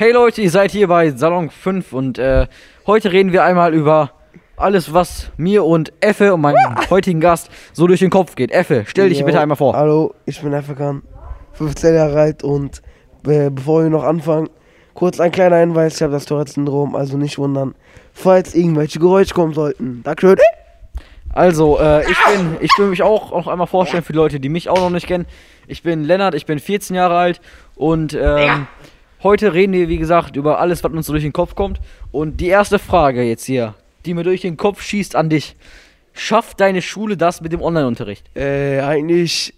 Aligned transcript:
Hey 0.00 0.12
Leute, 0.12 0.42
ihr 0.42 0.50
seid 0.52 0.70
hier 0.70 0.86
bei 0.86 1.10
Salon 1.10 1.50
5 1.50 1.92
und 1.92 2.18
äh, 2.20 2.46
heute 2.86 3.10
reden 3.10 3.32
wir 3.32 3.42
einmal 3.42 3.74
über 3.74 4.12
alles, 4.56 4.94
was 4.94 5.32
mir 5.36 5.64
und 5.64 5.92
Effe 5.98 6.34
und 6.34 6.40
meinem 6.40 6.76
heutigen 6.88 7.18
Gast 7.18 7.50
so 7.72 7.88
durch 7.88 7.98
den 7.98 8.10
Kopf 8.10 8.36
geht. 8.36 8.52
Effe, 8.52 8.84
stell 8.86 9.08
dich 9.08 9.18
Jo, 9.18 9.26
bitte 9.26 9.40
einmal 9.40 9.56
vor. 9.56 9.74
Hallo, 9.74 10.14
ich 10.24 10.40
bin 10.40 10.52
Efekan, 10.52 11.02
15 11.54 11.96
Jahre 11.96 12.20
alt 12.20 12.44
und 12.44 12.80
äh, 13.26 13.50
bevor 13.50 13.82
wir 13.82 13.90
noch 13.90 14.04
anfangen, 14.04 14.48
kurz 14.94 15.18
ein 15.18 15.32
kleiner 15.32 15.56
Hinweis, 15.56 15.96
ich 15.96 16.02
habe 16.02 16.12
das 16.12 16.26
Tourette-Syndrom, 16.26 16.94
also 16.94 17.16
nicht 17.16 17.36
wundern, 17.36 17.74
falls 18.12 18.54
irgendwelche 18.54 19.00
Geräusche 19.00 19.34
kommen 19.34 19.52
sollten. 19.52 20.02
Dankeschön. 20.04 20.38
Also, 21.30 21.76
äh, 21.80 22.08
ich 22.08 22.18
bin, 22.24 22.56
ich 22.60 22.70
will 22.78 22.86
mich 22.86 23.02
auch 23.02 23.32
noch 23.32 23.48
einmal 23.48 23.66
vorstellen 23.66 24.04
für 24.04 24.12
die 24.12 24.18
Leute, 24.18 24.38
die 24.38 24.48
mich 24.48 24.68
auch 24.68 24.78
noch 24.78 24.90
nicht 24.90 25.08
kennen. 25.08 25.26
Ich 25.66 25.82
bin 25.82 26.04
Lennart, 26.04 26.34
ich 26.34 26.46
bin 26.46 26.60
14 26.60 26.94
Jahre 26.94 27.16
alt 27.16 27.40
und 27.74 28.14
ähm, 28.14 28.68
heute 29.22 29.54
reden 29.54 29.72
wir, 29.72 29.88
wie 29.88 29.98
gesagt, 29.98 30.36
über 30.36 30.58
alles, 30.60 30.82
was 30.84 30.92
uns 30.92 31.06
so 31.06 31.12
durch 31.12 31.24
den 31.24 31.32
Kopf 31.32 31.54
kommt. 31.54 31.80
Und 32.12 32.40
die 32.40 32.48
erste 32.48 32.78
Frage 32.78 33.22
jetzt 33.22 33.44
hier, 33.44 33.74
die 34.04 34.14
mir 34.14 34.24
durch 34.24 34.40
den 34.40 34.56
Kopf 34.56 34.82
schießt 34.82 35.16
an 35.16 35.28
dich. 35.28 35.56
Schafft 36.12 36.60
deine 36.60 36.82
Schule 36.82 37.16
das 37.16 37.40
mit 37.40 37.52
dem 37.52 37.62
Online-Unterricht? 37.62 38.24
Äh, 38.36 38.80
eigentlich 38.80 39.54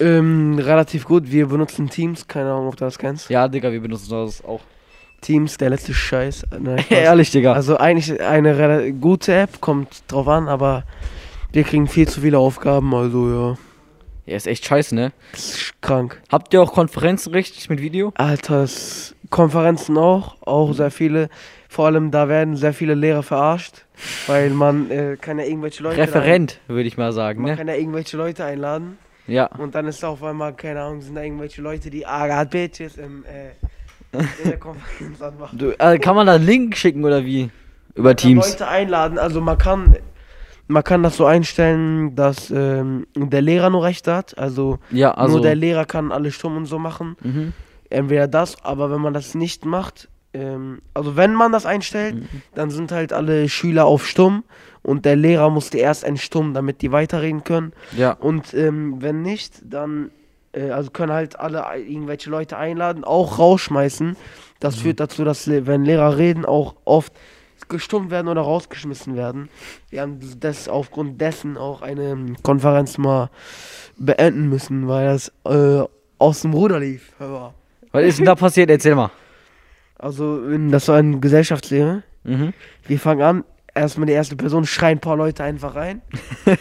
ähm, 0.00 0.58
relativ 0.58 1.04
gut, 1.04 1.30
wir 1.30 1.46
benutzen 1.46 1.88
Teams, 1.88 2.26
keine 2.26 2.52
Ahnung, 2.52 2.68
ob 2.68 2.76
du 2.76 2.84
das 2.84 2.98
kennst. 2.98 3.30
Ja, 3.30 3.48
Digga, 3.48 3.72
wir 3.72 3.80
benutzen 3.80 4.10
das 4.10 4.44
auch. 4.44 4.60
Teams, 5.20 5.56
der 5.56 5.70
letzte 5.70 5.94
Scheiß. 5.94 6.44
Äh, 6.44 6.58
Nein. 6.60 6.84
Ehrlich, 6.90 7.30
Digga. 7.30 7.52
Also 7.52 7.76
eigentlich 7.76 8.20
eine 8.20 8.92
gute 8.92 9.34
App, 9.34 9.60
kommt 9.60 10.02
drauf 10.08 10.28
an, 10.28 10.48
aber 10.48 10.84
wir 11.52 11.64
kriegen 11.64 11.86
viel 11.86 12.08
zu 12.08 12.20
viele 12.20 12.38
Aufgaben, 12.38 12.94
also 12.94 13.28
ja, 13.28 13.58
Ja, 14.26 14.36
ist 14.36 14.46
echt 14.46 14.64
scheiße, 14.64 14.94
ne? 14.94 15.12
das 15.32 15.44
ist 15.54 15.82
krank. 15.82 16.20
Habt 16.30 16.54
ihr 16.54 16.62
auch 16.62 16.72
Konferenzen 16.72 17.32
richtig 17.34 17.68
mit 17.68 17.80
Video? 17.82 18.12
Alters 18.16 19.14
Konferenzen 19.30 19.98
auch, 19.98 20.36
auch 20.42 20.72
sehr 20.72 20.90
viele. 20.90 21.28
Vor 21.68 21.86
allem 21.86 22.10
da 22.10 22.28
werden 22.28 22.56
sehr 22.56 22.72
viele 22.72 22.94
Lehrer 22.94 23.22
verarscht, 23.22 23.84
weil 24.26 24.50
man 24.50 24.90
äh, 24.90 25.16
kann 25.20 25.38
ja 25.38 25.44
irgendwelche 25.44 25.82
Leute 25.82 25.98
Referent, 25.98 26.60
würde 26.68 26.84
ich 26.88 26.96
mal 26.96 27.12
sagen, 27.12 27.42
Man 27.42 27.50
ne? 27.52 27.56
kann 27.56 27.68
ja 27.68 27.74
irgendwelche 27.74 28.16
Leute 28.16 28.44
einladen 28.44 28.96
Ja. 29.26 29.46
und 29.58 29.74
dann 29.74 29.86
ist 29.88 30.02
da 30.02 30.08
auf 30.08 30.22
einmal, 30.22 30.54
keine 30.54 30.82
Ahnung, 30.82 31.02
sind 31.02 31.16
da 31.16 31.22
irgendwelche 31.22 31.60
Leute, 31.60 31.90
die 31.90 32.06
Agat 32.06 32.50
Bitches 32.50 32.96
im, 32.96 33.24
äh, 33.24 34.18
in 34.44 34.50
der 34.50 34.58
Konferenz 34.58 35.20
anmachen. 35.20 35.58
Du, 35.58 35.72
äh, 35.78 35.98
kann 35.98 36.14
man 36.14 36.26
da 36.28 36.34
einen 36.34 36.46
Link 36.46 36.76
schicken 36.76 37.04
oder 37.04 37.24
wie? 37.24 37.50
Über 37.94 38.10
Man 38.10 38.16
kann 38.16 38.28
Teams. 38.28 38.50
Leute 38.52 38.68
einladen, 38.68 39.18
also 39.18 39.40
man 39.40 39.58
kann, 39.58 39.96
man 40.66 40.82
kann 40.84 41.02
das 41.02 41.16
so 41.16 41.26
einstellen, 41.26 42.14
dass 42.16 42.50
ähm, 42.50 43.06
der 43.14 43.42
Lehrer 43.42 43.70
nur 43.70 43.84
Recht 43.84 44.06
hat, 44.08 44.36
also, 44.38 44.78
Ja, 44.90 45.12
also. 45.12 45.34
nur 45.34 45.42
der 45.42 45.54
Lehrer 45.54 45.84
kann 45.84 46.10
alles 46.12 46.34
stumm 46.34 46.56
und 46.56 46.66
so 46.66 46.78
machen. 46.78 47.16
mhm. 47.22 47.52
entweder 47.90 48.26
das, 48.26 48.56
aber 48.64 48.90
wenn 48.90 49.00
man 49.00 49.14
das 49.14 49.34
nicht 49.34 49.64
macht, 49.66 50.08
ähm, 50.32 50.80
also 50.94 51.16
wenn 51.16 51.32
man 51.34 51.52
das 51.52 51.64
einstellt, 51.66 52.16
Mhm. 52.16 52.28
dann 52.54 52.70
sind 52.70 52.90
halt 52.90 53.12
alle 53.12 53.48
Schüler 53.48 53.84
auf 53.84 54.06
stumm 54.06 54.42
und 54.82 55.04
der 55.04 55.14
Lehrer 55.16 55.48
musste 55.50 55.78
erst 55.78 56.02
entstummen, 56.02 56.54
damit 56.54 56.82
die 56.82 56.90
weiterreden 56.92 57.44
können. 57.44 57.72
Ja. 57.96 58.12
Und 58.12 58.52
ähm, 58.54 58.96
wenn 59.00 59.22
nicht, 59.22 59.62
dann 59.64 60.10
äh, 60.52 60.70
also 60.70 60.90
können 60.90 61.12
halt 61.12 61.38
alle 61.38 61.62
irgendwelche 61.76 62.30
Leute 62.30 62.56
einladen, 62.56 63.04
auch 63.04 63.38
rausschmeißen. 63.38 64.16
Das 64.60 64.76
Mhm. 64.76 64.80
führt 64.80 65.00
dazu, 65.00 65.24
dass 65.24 65.46
wenn 65.48 65.84
Lehrer 65.84 66.16
reden, 66.16 66.44
auch 66.46 66.74
oft 66.84 67.12
gestummt 67.68 68.10
werden 68.10 68.28
oder 68.28 68.42
rausgeschmissen 68.42 69.16
werden. 69.16 69.48
Wir 69.90 70.02
haben 70.02 70.18
das 70.40 70.68
aufgrund 70.68 71.20
dessen 71.20 71.56
auch 71.56 71.82
eine 71.82 72.34
Konferenz 72.42 72.98
mal 72.98 73.30
beenden 73.96 74.48
müssen, 74.48 74.88
weil 74.88 75.06
das 75.06 75.32
äh, 75.44 75.82
aus 76.18 76.42
dem 76.42 76.52
Ruder 76.52 76.80
lief. 76.80 77.12
Hör 77.18 77.28
mal. 77.28 77.54
Was 77.92 78.04
ist 78.04 78.18
denn 78.18 78.26
da 78.26 78.34
passiert? 78.34 78.70
Erzähl 78.70 78.94
mal. 78.94 79.10
Also, 79.98 80.40
das 80.68 80.88
war 80.88 80.96
eine 80.96 81.18
Gesellschaftslehre. 81.20 82.02
Mhm. 82.24 82.52
Wir 82.86 82.98
fangen 82.98 83.22
an, 83.22 83.44
erstmal 83.74 84.06
die 84.06 84.12
erste 84.12 84.36
Person 84.36 84.66
schreien 84.66 84.98
ein 84.98 85.00
paar 85.00 85.16
Leute 85.16 85.44
einfach 85.44 85.74
rein. 85.76 86.02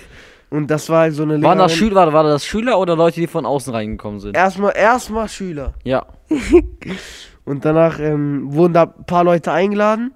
Und 0.50 0.70
das 0.70 0.88
war 0.90 1.00
halt 1.02 1.16
so 1.16 1.24
eine 1.24 1.42
Waren 1.42 1.58
das 1.58 1.72
Lehrerin- 1.72 1.76
Schüler, 1.78 1.96
war, 1.96 2.14
war 2.14 2.24
das 2.24 2.46
Schüler 2.46 2.80
oder 2.80 2.96
Leute, 2.96 3.20
die 3.20 3.26
von 3.26 3.46
außen 3.48 3.74
reingekommen 3.74 4.20
sind? 4.20 4.38
Erstmal, 4.38 4.74
erstmal 4.76 5.28
Schüler. 5.28 5.74
Ja. 5.84 6.06
Und 7.46 7.66
danach 7.66 8.00
ähm, 8.00 8.54
wurden 8.54 8.74
da 8.74 8.84
ein 8.84 9.06
paar 9.06 9.24
Leute 9.24 9.52
eingeladen. 9.52 10.14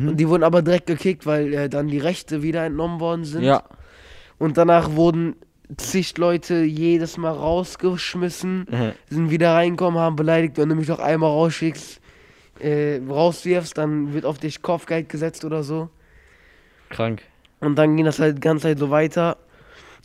Mhm. 0.00 0.08
Und 0.08 0.16
die 0.16 0.28
wurden 0.28 0.42
aber 0.42 0.62
direkt 0.62 0.86
gekickt, 0.86 1.26
weil 1.26 1.52
äh, 1.52 1.68
dann 1.68 1.88
die 1.88 1.98
Rechte 1.98 2.42
wieder 2.42 2.64
entnommen 2.64 3.00
worden 3.00 3.24
sind. 3.24 3.42
Ja. 3.42 3.62
Und 4.38 4.56
danach 4.56 4.92
wurden 4.92 5.36
zig 5.76 6.16
Leute 6.18 6.62
jedes 6.64 7.16
Mal 7.16 7.30
rausgeschmissen, 7.30 8.66
Mhm. 8.70 8.92
sind 9.08 9.30
wieder 9.30 9.54
reingekommen, 9.54 10.00
haben 10.00 10.16
beleidigt, 10.16 10.58
wenn 10.58 10.68
du 10.68 10.74
mich 10.74 10.86
doch 10.88 10.98
einmal 10.98 11.30
rausschickst, 11.30 12.00
äh, 12.60 13.00
rauswirfst, 13.08 13.76
dann 13.76 14.12
wird 14.12 14.24
auf 14.24 14.38
dich 14.38 14.62
Kopfgeld 14.62 15.08
gesetzt 15.08 15.44
oder 15.44 15.62
so. 15.62 15.88
Krank. 16.90 17.22
Und 17.60 17.76
dann 17.76 17.96
ging 17.96 18.04
das 18.04 18.18
halt 18.18 18.36
die 18.36 18.40
ganze 18.40 18.64
Zeit 18.68 18.78
so 18.78 18.90
weiter. 18.90 19.36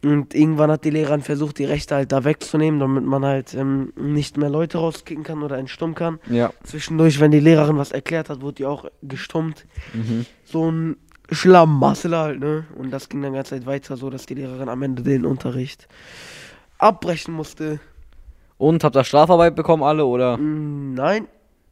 Und 0.04 0.36
irgendwann 0.36 0.70
hat 0.70 0.86
die 0.86 0.92
Lehrerin 0.92 1.22
versucht, 1.22 1.58
die 1.58 1.66
Rechte 1.66 1.96
halt 1.96 2.12
da 2.12 2.24
wegzunehmen, 2.24 2.80
damit 2.80 3.04
man 3.04 3.26
halt 3.26 3.54
ähm, 3.56 3.94
nicht 3.96 4.38
mehr 4.38 4.50
Leute 4.50 4.78
rauskicken 4.78 5.24
kann 5.24 5.42
oder 5.42 5.58
entstummen 5.58 5.96
kann. 5.96 6.20
Ja. 6.30 6.52
Zwischendurch, 6.64 7.20
wenn 7.20 7.32
die 7.32 7.40
Lehrerin 7.40 7.78
was 7.78 7.92
erklärt 7.92 8.30
hat, 8.30 8.42
wurde 8.42 8.56
die 8.56 8.66
auch 8.66 8.86
gestummt. 9.02 9.66
Mhm. 9.94 10.26
So 10.46 10.72
ein 10.72 10.98
Schlammmassel 11.32 12.16
halt, 12.16 12.40
ne? 12.40 12.66
Und 12.76 12.92
das 12.92 13.10
ging 13.10 13.22
dann 13.22 13.34
ganze 13.34 13.56
Zeit 13.56 13.66
weiter, 13.66 13.98
so 13.98 14.10
dass 14.10 14.28
die 14.28 14.36
Lehrerin 14.36 14.70
am 14.70 14.82
Ende 14.84 15.02
den 15.02 15.26
Unterricht 15.26 15.88
abbrechen 16.78 17.34
musste. 17.34 17.80
Und 18.58 18.84
habt 18.84 18.96
ihr 18.96 19.04
Strafarbeit 19.04 19.56
bekommen 19.56 19.84
alle 19.84 20.06
oder? 20.06 20.38
Mm, 20.38 20.94
nein, 20.94 21.28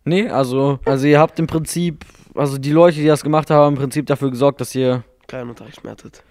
Nee, 0.06 0.30
also, 0.30 0.80
also 0.86 1.08
ihr 1.08 1.20
habt 1.20 1.40
im 1.40 1.48
Prinzip, 1.48 2.06
also 2.36 2.60
die 2.60 2.72
Leute, 2.72 2.98
die 2.98 3.08
das 3.08 3.24
gemacht 3.24 3.50
haben, 3.50 3.74
im 3.74 3.82
Prinzip 3.82 4.06
dafür 4.06 4.30
gesorgt, 4.30 4.62
dass 4.62 4.76
ihr 4.76 5.04
kein 5.28 5.50
Unterricht 5.50 5.84
mehr 5.84 5.94
hattet. 5.94 6.24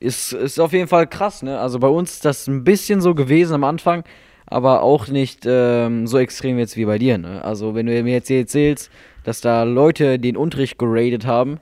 Ist, 0.00 0.32
ist 0.32 0.58
auf 0.58 0.72
jeden 0.72 0.88
Fall 0.88 1.06
krass, 1.06 1.42
ne? 1.42 1.60
Also 1.60 1.78
bei 1.78 1.88
uns 1.88 2.14
ist 2.14 2.24
das 2.24 2.46
ein 2.48 2.64
bisschen 2.64 3.00
so 3.00 3.14
gewesen 3.14 3.54
am 3.54 3.64
Anfang, 3.64 4.02
aber 4.46 4.82
auch 4.82 5.08
nicht 5.08 5.44
ähm, 5.46 6.06
so 6.06 6.18
extrem 6.18 6.58
jetzt 6.58 6.76
wie 6.76 6.86
bei 6.86 6.98
dir, 6.98 7.18
ne? 7.18 7.44
Also 7.44 7.74
wenn 7.74 7.86
du 7.86 8.02
mir 8.02 8.14
jetzt 8.14 8.28
hier 8.28 8.38
erzählst, 8.38 8.90
dass 9.24 9.40
da 9.40 9.62
Leute 9.62 10.18
den 10.18 10.36
Unterricht 10.36 10.78
geradet 10.78 11.26
haben, 11.26 11.60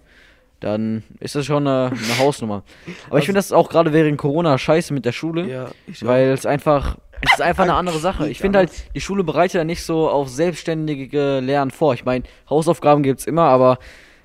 dann 0.61 1.03
ist 1.21 1.35
das 1.35 1.47
schon 1.47 1.67
eine, 1.67 1.91
eine 1.91 2.19
Hausnummer. 2.19 2.65
Aber 3.09 3.19
ich 3.19 3.27
finde 3.27 3.39
das 3.39 3.53
auch 3.53 3.69
gerade 3.69 3.93
während 3.93 4.19
Corona 4.19 4.57
scheiße 4.57 4.95
mit 4.95 5.05
der 5.05 5.13
Schule, 5.13 5.49
Ja, 5.49 5.71
weil 6.01 6.29
es 6.29 6.47
einfach, 6.47 6.97
es 7.21 7.35
ist 7.35 7.43
einfach 7.43 7.65
eine 7.65 7.75
andere 7.75 7.99
Sache. 7.99 8.29
Ich 8.29 8.39
finde 8.39 8.59
halt, 8.59 8.71
die 8.95 9.01
Schule 9.01 9.25
bereitet 9.25 9.55
ja 9.55 9.65
nicht 9.65 9.83
so 9.83 10.09
auf 10.09 10.29
selbstständige 10.29 11.41
Lernen 11.41 11.71
vor. 11.71 11.95
Ich 11.95 12.05
meine, 12.05 12.25
Hausaufgaben 12.51 13.03
gibt's 13.03 13.27
immer, 13.27 13.45
aber 13.45 13.79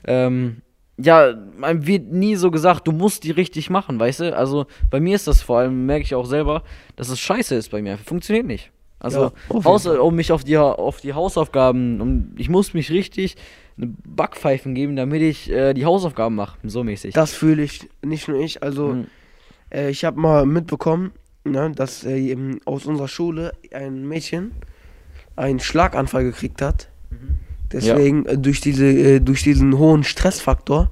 ähm, 0.05 0.61
ja, 1.03 1.33
man 1.57 1.85
wird 1.85 2.11
nie 2.11 2.35
so 2.35 2.49
gesagt, 2.51 2.87
du 2.87 2.91
musst 2.91 3.23
die 3.23 3.31
richtig 3.31 3.69
machen, 3.69 3.99
weißt 3.99 4.21
du? 4.21 4.35
Also 4.37 4.65
bei 4.89 4.99
mir 4.99 5.15
ist 5.15 5.27
das 5.27 5.41
vor 5.41 5.59
allem, 5.59 5.85
merke 5.85 6.03
ich 6.03 6.15
auch 6.15 6.25
selber, 6.25 6.63
dass 6.95 7.09
es 7.09 7.19
scheiße 7.19 7.55
ist 7.55 7.71
bei 7.71 7.81
mir. 7.81 7.97
Funktioniert 7.97 8.45
nicht. 8.45 8.71
Also, 8.99 9.33
Ja, 9.53 9.61
Fall. 9.77 9.97
um 9.99 10.15
mich 10.15 10.31
auf 10.31 10.43
die, 10.45 10.57
auf 10.57 11.01
die 11.01 11.13
Hausaufgaben, 11.13 11.99
um, 11.99 12.31
ich 12.37 12.47
muss 12.49 12.73
mich 12.73 12.89
richtig 12.89 13.35
eine 13.77 13.87
Backpfeifen 14.05 14.75
geben, 14.75 14.95
damit 14.95 15.21
ich 15.21 15.49
äh, 15.51 15.73
die 15.73 15.83
Hausaufgaben 15.85 16.35
mache, 16.35 16.57
so 16.63 16.83
mäßig. 16.83 17.13
Das 17.13 17.33
fühle 17.33 17.63
ich, 17.63 17.89
nicht 18.01 18.27
nur 18.29 18.39
ich. 18.39 18.63
Also, 18.63 18.89
Mhm. 18.89 19.07
äh, 19.73 19.89
ich 19.89 20.05
habe 20.05 20.19
mal 20.21 20.45
mitbekommen, 20.45 21.11
ne, 21.43 21.71
dass 21.75 22.05
äh, 22.05 22.17
eben 22.17 22.59
aus 22.65 22.85
unserer 22.85 23.09
Schule 23.09 23.51
ein 23.73 24.07
Mädchen 24.07 24.51
einen 25.35 25.59
Schlaganfall 25.59 26.23
gekriegt 26.23 26.61
hat. 26.61 26.87
Deswegen 27.73 28.25
äh, 28.25 28.37
durch, 28.37 28.61
diese, 28.61 28.85
äh, 28.85 29.19
durch 29.19 29.43
diesen 29.43 29.77
hohen 29.77 30.03
Stressfaktor. 30.03 30.91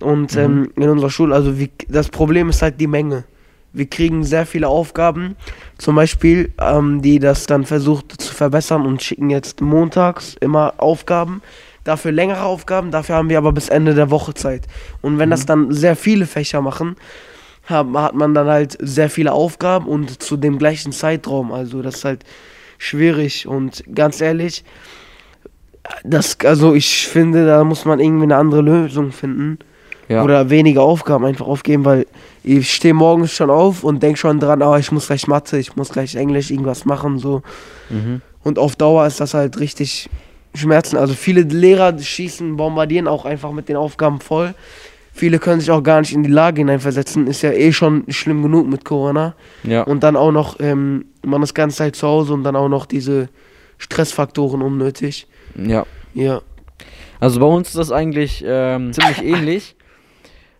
Und 0.00 0.36
ähm, 0.36 0.70
in 0.76 0.88
unserer 0.88 1.10
Schule, 1.10 1.34
also 1.34 1.58
wie, 1.58 1.70
das 1.88 2.08
Problem 2.08 2.50
ist 2.50 2.60
halt 2.60 2.80
die 2.80 2.86
Menge. 2.86 3.24
Wir 3.72 3.86
kriegen 3.86 4.24
sehr 4.24 4.46
viele 4.46 4.68
Aufgaben, 4.68 5.36
zum 5.78 5.96
Beispiel, 5.96 6.52
ähm, 6.60 7.02
die 7.02 7.18
das 7.18 7.46
dann 7.46 7.64
versucht 7.64 8.20
zu 8.20 8.34
verbessern 8.34 8.84
und 8.86 9.02
schicken 9.02 9.30
jetzt 9.30 9.60
montags 9.60 10.36
immer 10.40 10.74
Aufgaben. 10.78 11.42
Dafür 11.84 12.10
längere 12.10 12.42
Aufgaben, 12.42 12.90
dafür 12.90 13.16
haben 13.16 13.28
wir 13.28 13.38
aber 13.38 13.52
bis 13.52 13.68
Ende 13.68 13.94
der 13.94 14.10
Woche 14.10 14.34
Zeit. 14.34 14.66
Und 15.02 15.18
wenn 15.18 15.30
das 15.30 15.46
dann 15.46 15.72
sehr 15.72 15.94
viele 15.94 16.26
Fächer 16.26 16.60
machen, 16.60 16.96
hat 17.64 18.14
man 18.14 18.34
dann 18.34 18.46
halt 18.46 18.76
sehr 18.80 19.10
viele 19.10 19.32
Aufgaben 19.32 19.86
und 19.86 20.22
zu 20.22 20.36
dem 20.36 20.58
gleichen 20.58 20.92
Zeitraum. 20.92 21.52
Also 21.52 21.82
das 21.82 21.96
ist 21.96 22.04
halt 22.04 22.24
schwierig 22.78 23.46
und 23.46 23.84
ganz 23.94 24.20
ehrlich, 24.20 24.64
das, 26.04 26.38
also 26.44 26.74
ich 26.74 27.06
finde, 27.08 27.46
da 27.46 27.64
muss 27.64 27.84
man 27.84 28.00
irgendwie 28.00 28.24
eine 28.24 28.36
andere 28.36 28.62
Lösung 28.62 29.12
finden. 29.12 29.58
Ja. 30.08 30.22
Oder 30.22 30.50
weniger 30.50 30.82
Aufgaben 30.82 31.24
einfach 31.24 31.46
aufgeben, 31.48 31.84
weil 31.84 32.06
ich 32.44 32.72
stehe 32.72 32.94
morgens 32.94 33.32
schon 33.32 33.50
auf 33.50 33.82
und 33.82 34.04
denke 34.04 34.18
schon 34.18 34.38
dran, 34.38 34.62
oh, 34.62 34.76
ich 34.76 34.92
muss 34.92 35.08
gleich 35.08 35.26
Mathe, 35.26 35.58
ich 35.58 35.74
muss 35.74 35.88
gleich 35.88 36.14
Englisch 36.14 36.52
irgendwas 36.52 36.84
machen, 36.84 37.18
so. 37.18 37.42
Mhm. 37.90 38.20
Und 38.44 38.60
auf 38.60 38.76
Dauer 38.76 39.04
ist 39.06 39.18
das 39.18 39.34
halt 39.34 39.58
richtig 39.58 40.08
Schmerzen. 40.54 40.96
Also 40.96 41.14
viele 41.14 41.40
Lehrer 41.42 41.98
schießen, 41.98 42.56
bombardieren 42.56 43.08
auch 43.08 43.24
einfach 43.24 43.50
mit 43.50 43.68
den 43.68 43.74
Aufgaben 43.74 44.20
voll. 44.20 44.54
Viele 45.12 45.38
können 45.38 45.60
sich 45.60 45.70
auch 45.70 45.82
gar 45.82 46.00
nicht 46.00 46.12
in 46.12 46.22
die 46.22 46.30
Lage 46.30 46.60
hineinversetzen. 46.60 47.26
Ist 47.26 47.42
ja 47.42 47.50
eh 47.50 47.72
schon 47.72 48.04
schlimm 48.08 48.42
genug 48.42 48.68
mit 48.68 48.84
Corona. 48.84 49.34
Ja. 49.64 49.82
Und 49.82 50.04
dann 50.04 50.14
auch 50.14 50.30
noch, 50.30 50.60
ähm, 50.60 51.06
man 51.24 51.42
ist 51.42 51.54
ganze 51.54 51.78
Zeit 51.78 51.96
zu 51.96 52.06
Hause 52.06 52.34
und 52.34 52.44
dann 52.44 52.54
auch 52.54 52.68
noch 52.68 52.86
diese 52.86 53.28
Stressfaktoren 53.78 54.62
unnötig. 54.62 55.26
Ja. 55.56 55.86
Ja. 56.14 56.42
Also 57.20 57.40
bei 57.40 57.46
uns 57.46 57.68
ist 57.68 57.78
das 57.78 57.92
eigentlich 57.92 58.44
ähm, 58.46 58.92
ziemlich 58.92 59.22
ähnlich. 59.22 59.76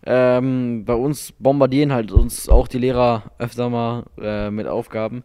Ähm, 0.05 0.85
bei 0.85 0.93
uns 0.93 1.33
bombardieren 1.37 1.91
halt 1.91 2.11
uns 2.11 2.47
auch 2.47 2.67
die 2.67 2.77
Lehrer 2.77 3.31
öfter 3.39 3.69
mal 3.69 4.05
äh, 4.21 4.49
mit 4.49 4.67
Aufgaben. 4.67 5.23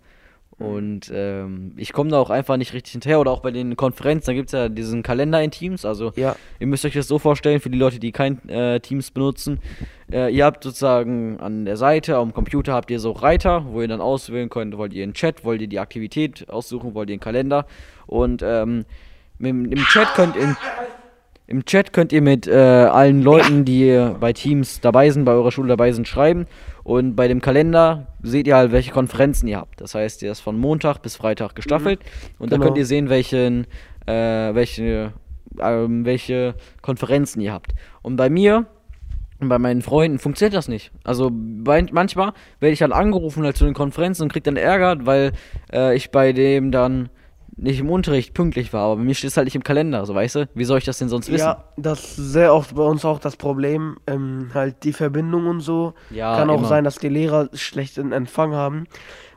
Und 0.63 1.11
ähm, 1.15 1.73
ich 1.77 1.93
komme 1.93 2.11
da 2.11 2.19
auch 2.19 2.31
einfach 2.31 2.57
nicht 2.57 2.73
richtig 2.73 2.93
hinterher. 2.93 3.21
Oder 3.21 3.31
auch 3.31 3.41
bei 3.41 3.51
den 3.51 3.77
Konferenzen, 3.77 4.27
da 4.27 4.33
gibt 4.35 4.49
es 4.49 4.53
ja 4.53 4.69
diesen 4.69 5.03
Kalender 5.03 5.43
in 5.43 5.51
Teams. 5.51 5.85
Also 5.85 6.13
Ja. 6.17 6.37
ihr 6.59 6.67
müsst 6.67 6.85
euch 6.85 6.95
das 6.95 7.09
so 7.09 7.19
vorstellen, 7.19 7.61
für 7.61 7.71
die 7.71 7.79
Leute, 7.79 7.99
die 7.99 8.13
kein 8.13 8.49
äh, 8.49 8.81
Teams 8.81 9.11
benutzen. 9.11 9.61
Äh, 10.11 10.35
ihr 10.35 10.45
habt 10.45 10.65
sozusagen 10.65 11.41
an 11.41 11.65
der 11.65 11.77
Seite, 11.77 12.17
am 12.17 12.33
Computer 12.35 12.75
habt 12.75 12.91
ihr 12.91 13.01
so 13.01 13.13
Reiter, 13.13 13.65
wo 13.69 13.81
ihr 13.81 13.89
dann 13.89 14.01
auswählen 14.01 14.49
könnt, 14.49 14.77
wollt 14.77 14.93
ihr 14.93 15.03
einen 15.03 15.15
Chat, 15.15 15.45
wollt 15.45 15.61
ihr 15.61 15.69
die 15.69 15.79
Aktivität 15.79 16.49
aussuchen, 16.49 16.95
wollt 16.95 17.09
ihr 17.09 17.15
einen 17.15 17.21
Kalender. 17.21 17.67
Und 18.07 18.43
ähm, 18.45 18.85
im, 19.39 19.65
im 19.67 19.79
Chat 19.87 20.09
könnt 20.15 20.37
ihr... 20.37 20.57
Im 21.53 21.67
Chat 21.67 21.93
könnt 21.93 22.15
ihr 22.15 22.23
mit 22.23 22.47
äh, 22.47 22.55
allen 22.55 23.21
Leuten, 23.21 23.67
die 23.67 24.11
bei 24.19 24.33
Teams 24.33 24.81
dabei 24.81 25.11
sind, 25.11 25.27
bei 25.27 25.33
eurer 25.33 25.53
Schule 25.53 25.69
dabei 25.69 25.93
sind, 25.93 26.09
schreiben. 26.09 26.47
Und 26.83 27.15
bei 27.15 27.29
dem 27.29 27.43
Kalender 27.43 28.07
seht 28.23 28.47
ihr 28.47 28.57
halt, 28.57 28.73
welche 28.73 28.91
Konferenzen 28.91 29.47
ihr 29.49 29.59
habt. 29.59 29.79
Das 29.83 29.95
heißt, 29.95 30.23
ihr 30.23 30.33
ist 30.33 30.41
von 30.41 30.59
Montag 30.59 31.03
bis 31.03 31.15
Freitag 31.15 31.55
gestaffelt. 31.55 32.01
Und 32.39 32.51
da 32.53 32.57
Genau. 32.57 32.69
könnt 32.69 32.79
ihr 32.79 32.87
sehen, 32.87 33.11
welchen, 33.11 33.67
äh, 34.07 34.55
welche, 34.55 35.13
ähm, 35.61 36.07
welche 36.07 36.55
Konferenzen 36.81 37.43
ihr 37.43 37.53
habt. 37.53 37.75
Und 38.01 38.17
bei 38.17 38.31
mir 38.31 38.65
und 39.39 39.51
bei 39.51 39.59
meinen 39.59 39.83
Freunden 39.83 40.19
funktioniert 40.19 40.55
das 40.55 40.69
nicht. 40.69 40.91
Also 41.05 41.31
bei, 41.33 41.85
manchmal 41.93 42.33
werde 42.61 42.73
ich 42.73 42.79
dann 42.79 42.93
angerufen 42.93 43.45
halt 43.45 43.59
zu 43.59 43.67
den 43.67 43.75
Konferenzen 43.75 44.23
und 44.23 44.33
krieg 44.33 44.45
dann 44.45 44.57
Ärger, 44.57 45.05
weil 45.05 45.33
äh, 45.71 45.95
ich 45.97 46.11
bei 46.13 46.33
dem 46.33 46.73
dann 46.73 47.11
nicht 47.57 47.81
im 47.81 47.91
Unterricht 47.91 48.35
pünktlich 48.35 48.73
war. 48.73 48.83
Aber 48.87 48.97
bei 48.97 49.03
mir 49.03 49.15
steht 49.15 49.31
es 49.31 49.37
halt 49.37 49.45
nicht 49.47 49.55
im 49.55 49.63
Kalender, 49.65 50.05
so 50.07 50.15
weißt 50.15 50.35
du? 50.37 50.49
Wie 50.55 50.65
soll 50.65 50.79
ich 50.79 50.85
das 50.85 50.99
denn 50.99 51.09
sonst 51.09 51.29
wissen? 51.31 51.45
Ja, 51.45 51.65
das 51.77 52.01
ist 52.03 52.33
sehr 52.33 52.55
oft 52.55 52.75
bei 52.75 52.83
uns 52.83 53.05
auch 53.05 53.19
das 53.19 53.37
Problem. 53.37 53.97
Ähm, 54.07 54.51
halt 54.55 54.85
die 54.85 54.93
Verbindung 54.93 55.47
und 55.47 55.61
so. 55.61 55.95
Ja, 56.11 56.37
Kann 56.37 56.51
auch 56.51 56.59
immer. 56.59 56.69
sein, 56.69 56.85
dass 56.85 56.97
die 56.99 57.09
Lehrer 57.09 57.49
schlechten 57.53 58.13
Empfang 58.13 58.53
haben. 58.55 58.87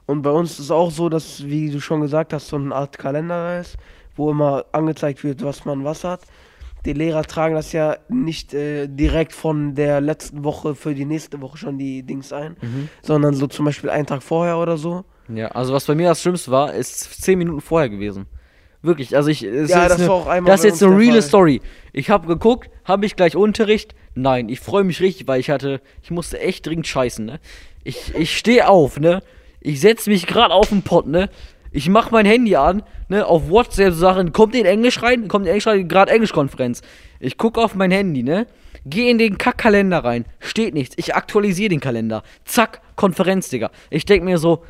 Und 0.05 0.21
bei 0.21 0.29
uns 0.31 0.51
ist 0.53 0.59
es 0.59 0.71
auch 0.71 0.91
so, 0.91 1.09
dass, 1.09 1.45
wie 1.45 1.69
du 1.71 1.79
schon 1.81 2.01
gesagt 2.01 2.31
hast, 2.31 2.47
so 2.47 2.55
eine 2.55 2.73
Art 2.73 2.97
Kalender 2.97 3.59
ist, 3.59 3.75
wo 4.15 4.31
immer 4.31 4.65
angezeigt 4.71 5.23
wird, 5.23 5.43
was 5.43 5.65
man 5.65 5.83
was 5.83 6.03
hat. 6.03 6.21
Die 6.85 6.93
Lehrer 6.93 7.23
tragen 7.23 7.55
das 7.55 7.71
ja 7.71 7.97
nicht 8.09 8.53
äh, 8.53 8.87
direkt 8.87 9.33
von 9.33 9.73
der 9.73 9.99
letzten 10.01 10.43
Woche 10.43 10.75
für 10.75 10.93
die 10.93 11.05
nächste 11.05 11.41
Woche 11.41 11.57
schon 11.57 11.79
die 11.79 12.03
Dings 12.03 12.31
ein, 12.31 12.55
Mhm. 12.61 12.89
sondern 13.01 13.33
so 13.33 13.47
zum 13.47 13.65
Beispiel 13.65 13.89
einen 13.89 14.05
Tag 14.05 14.21
vorher 14.21 14.59
oder 14.59 14.77
so. 14.77 15.03
Ja, 15.27 15.47
also 15.49 15.73
was 15.73 15.85
bei 15.85 15.95
mir 15.95 16.09
das 16.09 16.21
Schlimmste 16.21 16.51
war, 16.51 16.73
ist 16.73 17.23
10 17.23 17.37
Minuten 17.37 17.61
vorher 17.61 17.89
gewesen. 17.89 18.27
Wirklich, 18.81 19.15
also 19.15 19.29
ich. 19.29 19.43
ist 19.43 19.71
Ja, 19.71 19.87
das 19.87 19.99
eine, 19.99 20.07
war 20.07 20.15
auch 20.15 20.27
einmal 20.27 20.51
Das 20.51 20.59
ist 20.61 20.65
jetzt 20.65 20.83
eine 20.83 20.97
reale. 20.97 21.21
Story. 21.21 21.61
Ich 21.91 22.09
habe 22.11 22.27
geguckt, 22.27 22.69
habe 22.83 23.05
ich 23.05 23.15
gleich 23.15 23.35
Unterricht? 23.35 23.95
Nein, 24.13 24.47
ich 24.47 24.59
freue 24.59 24.83
mich 24.83 25.01
richtig, 25.01 25.27
weil 25.27 25.39
ich 25.39 25.49
hatte. 25.49 25.81
Ich 26.03 26.11
musste 26.11 26.39
echt 26.39 26.67
dringend 26.67 26.85
scheißen, 26.87 27.25
ne? 27.25 27.39
Ich, 27.83 28.13
ich 28.15 28.37
stehe 28.37 28.67
auf, 28.67 28.99
ne? 28.99 29.23
Ich 29.59 29.81
setze 29.81 30.09
mich 30.09 30.27
gerade 30.27 30.53
auf 30.53 30.69
den 30.69 30.83
Pott, 30.83 31.07
ne? 31.07 31.29
Ich 31.71 31.89
mach 31.89 32.11
mein 32.11 32.27
Handy 32.27 32.55
an, 32.55 32.83
ne? 33.09 33.25
Auf 33.25 33.49
WhatsApp 33.49 33.93
Sachen. 33.93 34.31
Kommt 34.31 34.55
in 34.55 34.65
Englisch 34.65 35.01
rein? 35.01 35.27
Kommt 35.27 35.45
in 35.45 35.49
Englisch 35.49 35.67
rein? 35.67 35.87
Gerade 35.87 36.11
Englischkonferenz. 36.11 36.81
Ich 37.19 37.39
gucke 37.39 37.61
auf 37.61 37.73
mein 37.73 37.91
Handy, 37.91 38.21
ne? 38.21 38.45
Geh 38.85 39.09
in 39.09 39.17
den 39.17 39.39
Kackkalender 39.39 40.03
rein. 40.03 40.25
Steht 40.39 40.75
nichts. 40.75 40.95
Ich 40.97 41.15
aktualisiere 41.15 41.69
den 41.69 41.79
Kalender. 41.79 42.21
Zack, 42.45 42.81
Konferenz, 42.95 43.49
Digga. 43.49 43.71
Ich 43.89 44.05
denk 44.05 44.23
mir 44.23 44.37
so, 44.37 44.63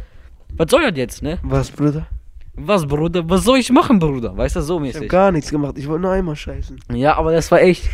was 0.57 0.69
soll 0.71 0.83
das 0.83 0.97
jetzt, 0.97 1.21
ne? 1.23 1.39
Was, 1.43 1.71
Bruder? 1.71 2.07
Was, 2.55 2.85
Bruder? 2.85 3.29
Was 3.29 3.43
soll 3.43 3.57
ich 3.59 3.71
machen, 3.71 3.99
Bruder? 3.99 4.35
Weißt 4.35 4.55
du, 4.55 4.61
so 4.61 4.75
Ich 4.83 4.93
hab 4.93 5.01
mäßig. 5.01 5.09
gar 5.09 5.31
nichts 5.31 5.51
gemacht. 5.51 5.77
Ich 5.77 5.87
wollte 5.87 6.03
nur 6.03 6.11
einmal 6.11 6.35
scheißen. 6.35 6.79
Ja, 6.93 7.15
aber 7.17 7.31
das 7.33 7.51
war 7.51 7.61
echt. 7.61 7.89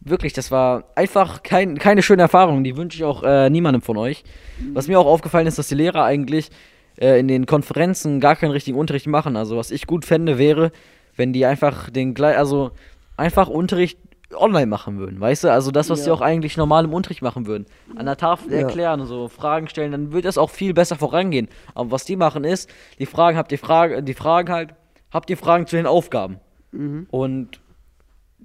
Wirklich, 0.00 0.32
das 0.32 0.52
war 0.52 0.84
einfach 0.94 1.42
kein, 1.42 1.78
keine 1.78 2.00
schöne 2.00 2.22
Erfahrung. 2.22 2.62
Die 2.62 2.76
wünsche 2.76 2.96
ich 2.96 3.02
auch 3.04 3.24
äh, 3.24 3.50
niemandem 3.50 3.82
von 3.82 3.96
euch. 3.96 4.22
Was 4.72 4.86
mir 4.86 5.00
auch 5.00 5.06
aufgefallen 5.06 5.48
ist, 5.48 5.58
dass 5.58 5.66
die 5.66 5.74
Lehrer 5.74 6.04
eigentlich 6.04 6.50
äh, 7.00 7.18
in 7.18 7.26
den 7.26 7.44
Konferenzen 7.46 8.20
gar 8.20 8.36
keinen 8.36 8.52
richtigen 8.52 8.78
Unterricht 8.78 9.08
machen. 9.08 9.36
Also, 9.36 9.56
was 9.56 9.72
ich 9.72 9.86
gut 9.88 10.04
fände, 10.04 10.38
wäre, 10.38 10.70
wenn 11.16 11.32
die 11.32 11.44
einfach 11.44 11.90
den 11.90 12.14
gleich, 12.14 12.38
also 12.38 12.70
einfach 13.16 13.48
Unterricht 13.48 13.98
online 14.34 14.66
machen 14.66 14.98
würden, 14.98 15.20
weißt 15.20 15.44
du? 15.44 15.52
Also 15.52 15.70
das, 15.70 15.88
was 15.88 16.02
sie 16.04 16.08
Ja. 16.10 16.14
auch 16.14 16.20
eigentlich 16.20 16.56
normal 16.56 16.84
im 16.84 16.92
Unterricht 16.92 17.22
machen 17.22 17.46
würden. 17.46 17.66
An 17.96 18.06
der 18.06 18.16
Tafel 18.16 18.52
Ja. 18.52 18.60
erklären 18.60 19.00
und 19.00 19.06
so 19.06 19.28
Fragen 19.28 19.68
stellen, 19.68 19.92
dann 19.92 20.12
wird 20.12 20.24
das 20.24 20.36
auch 20.38 20.50
viel 20.50 20.74
besser 20.74 20.96
vorangehen. 20.96 21.48
Aber 21.74 21.90
was 21.92 22.04
die 22.04 22.16
machen 22.16 22.44
ist, 22.44 22.68
die 22.98 23.06
fragen, 23.06 23.36
habt 23.36 23.52
ihr 23.52 23.58
Fragen, 23.58 24.04
die 24.04 24.14
fragen 24.14 24.52
halt, 24.52 24.74
habt 25.12 25.30
ihr 25.30 25.36
Fragen 25.36 25.66
zu 25.66 25.76
den 25.76 25.86
Aufgaben? 25.86 26.40
Mhm. 26.72 27.06
Und 27.10 27.60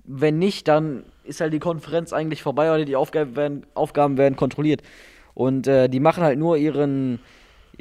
wenn 0.03 0.37
nicht, 0.39 0.67
dann 0.67 1.03
ist 1.23 1.41
halt 1.41 1.53
die 1.53 1.59
Konferenz 1.59 2.13
eigentlich 2.13 2.43
vorbei 2.43 2.73
oder 2.73 2.85
die 2.85 2.95
Aufgaben 2.95 3.35
werden, 3.35 3.65
Aufgaben 3.73 4.17
werden 4.17 4.35
kontrolliert. 4.35 4.81
Und 5.33 5.67
äh, 5.67 5.87
die 5.87 5.99
machen 5.99 6.23
halt 6.23 6.37
nur 6.37 6.57
ihren, 6.57 7.19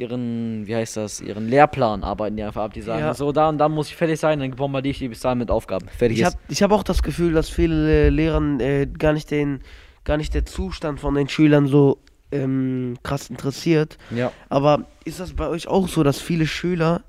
ihren, 0.01 0.67
wie 0.67 0.75
heißt 0.75 0.97
das, 0.97 1.21
ihren 1.21 1.49
Lehrplan 1.49 2.03
arbeiten 2.03 2.37
die 2.37 2.43
einfach 2.43 2.63
ab. 2.65 2.73
Die 2.73 2.81
sagen, 2.83 3.01
Ja. 3.03 3.15
so 3.15 3.31
da 3.33 3.49
und 3.49 3.59
dann 3.59 3.73
muss 3.73 3.89
ich 3.89 3.97
fertig 3.97 4.19
sein, 4.19 4.41
dann 4.41 4.51
bombardiere 4.53 4.91
ich 4.93 4.99
die 4.99 5.09
bis 5.09 5.21
dahin 5.21 5.39
mit 5.39 5.51
Aufgaben. 5.51 5.87
Fertig 5.89 6.19
Ich 6.19 6.23
ist. 6.23 6.27
habe 6.35 6.37
ich 6.49 6.63
hab 6.63 6.73
auch 6.73 6.83
das 6.83 7.03
Gefühl, 7.03 7.33
dass 7.33 7.49
viele 7.49 8.07
äh, 8.07 8.09
Lehrern 8.09 8.59
äh, 8.61 8.87
gar 8.87 9.13
nicht 9.13 9.31
den, 9.31 9.61
gar 10.05 10.17
nicht 10.17 10.35
der 10.35 10.45
Zustand 10.47 10.99
von 11.01 11.15
den 11.15 11.29
Schülern 11.29 11.67
so 11.67 11.99
ähm, 12.33 12.97
krass 13.03 13.29
interessiert. 13.31 13.99
Ja. 14.11 14.33
Aber 14.49 14.87
ist 15.05 15.21
das 15.21 15.33
bei 15.35 15.49
euch 15.49 15.69
auch 15.69 15.89
so, 15.89 16.03
dass 16.03 16.21
viele 16.21 16.47
Schüler, 16.47 17.03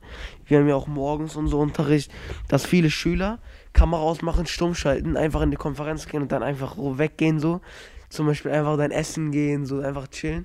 wir 0.48 0.60
haben 0.60 0.68
ja 0.68 0.76
auch 0.76 0.88
morgens 0.88 1.36
unser 1.36 1.58
Unterricht, 1.58 2.12
dass 2.48 2.66
viele 2.66 2.90
Schüler 2.90 3.40
Kamera 3.74 4.02
ausmachen, 4.02 4.46
stumm 4.48 4.76
schalten, 4.76 5.16
einfach 5.16 5.42
in 5.42 5.52
die 5.52 5.58
Konferenz 5.58 6.08
gehen 6.08 6.24
und 6.24 6.32
dann 6.32 6.44
einfach 6.44 6.76
weggehen 6.78 7.40
so? 7.40 7.62
Zum 8.10 8.26
Beispiel 8.28 8.52
einfach 8.52 8.76
dein 8.78 8.92
Essen 8.92 9.32
gehen, 9.32 9.66
so 9.66 9.80
einfach 9.80 10.08
chillen. 10.10 10.44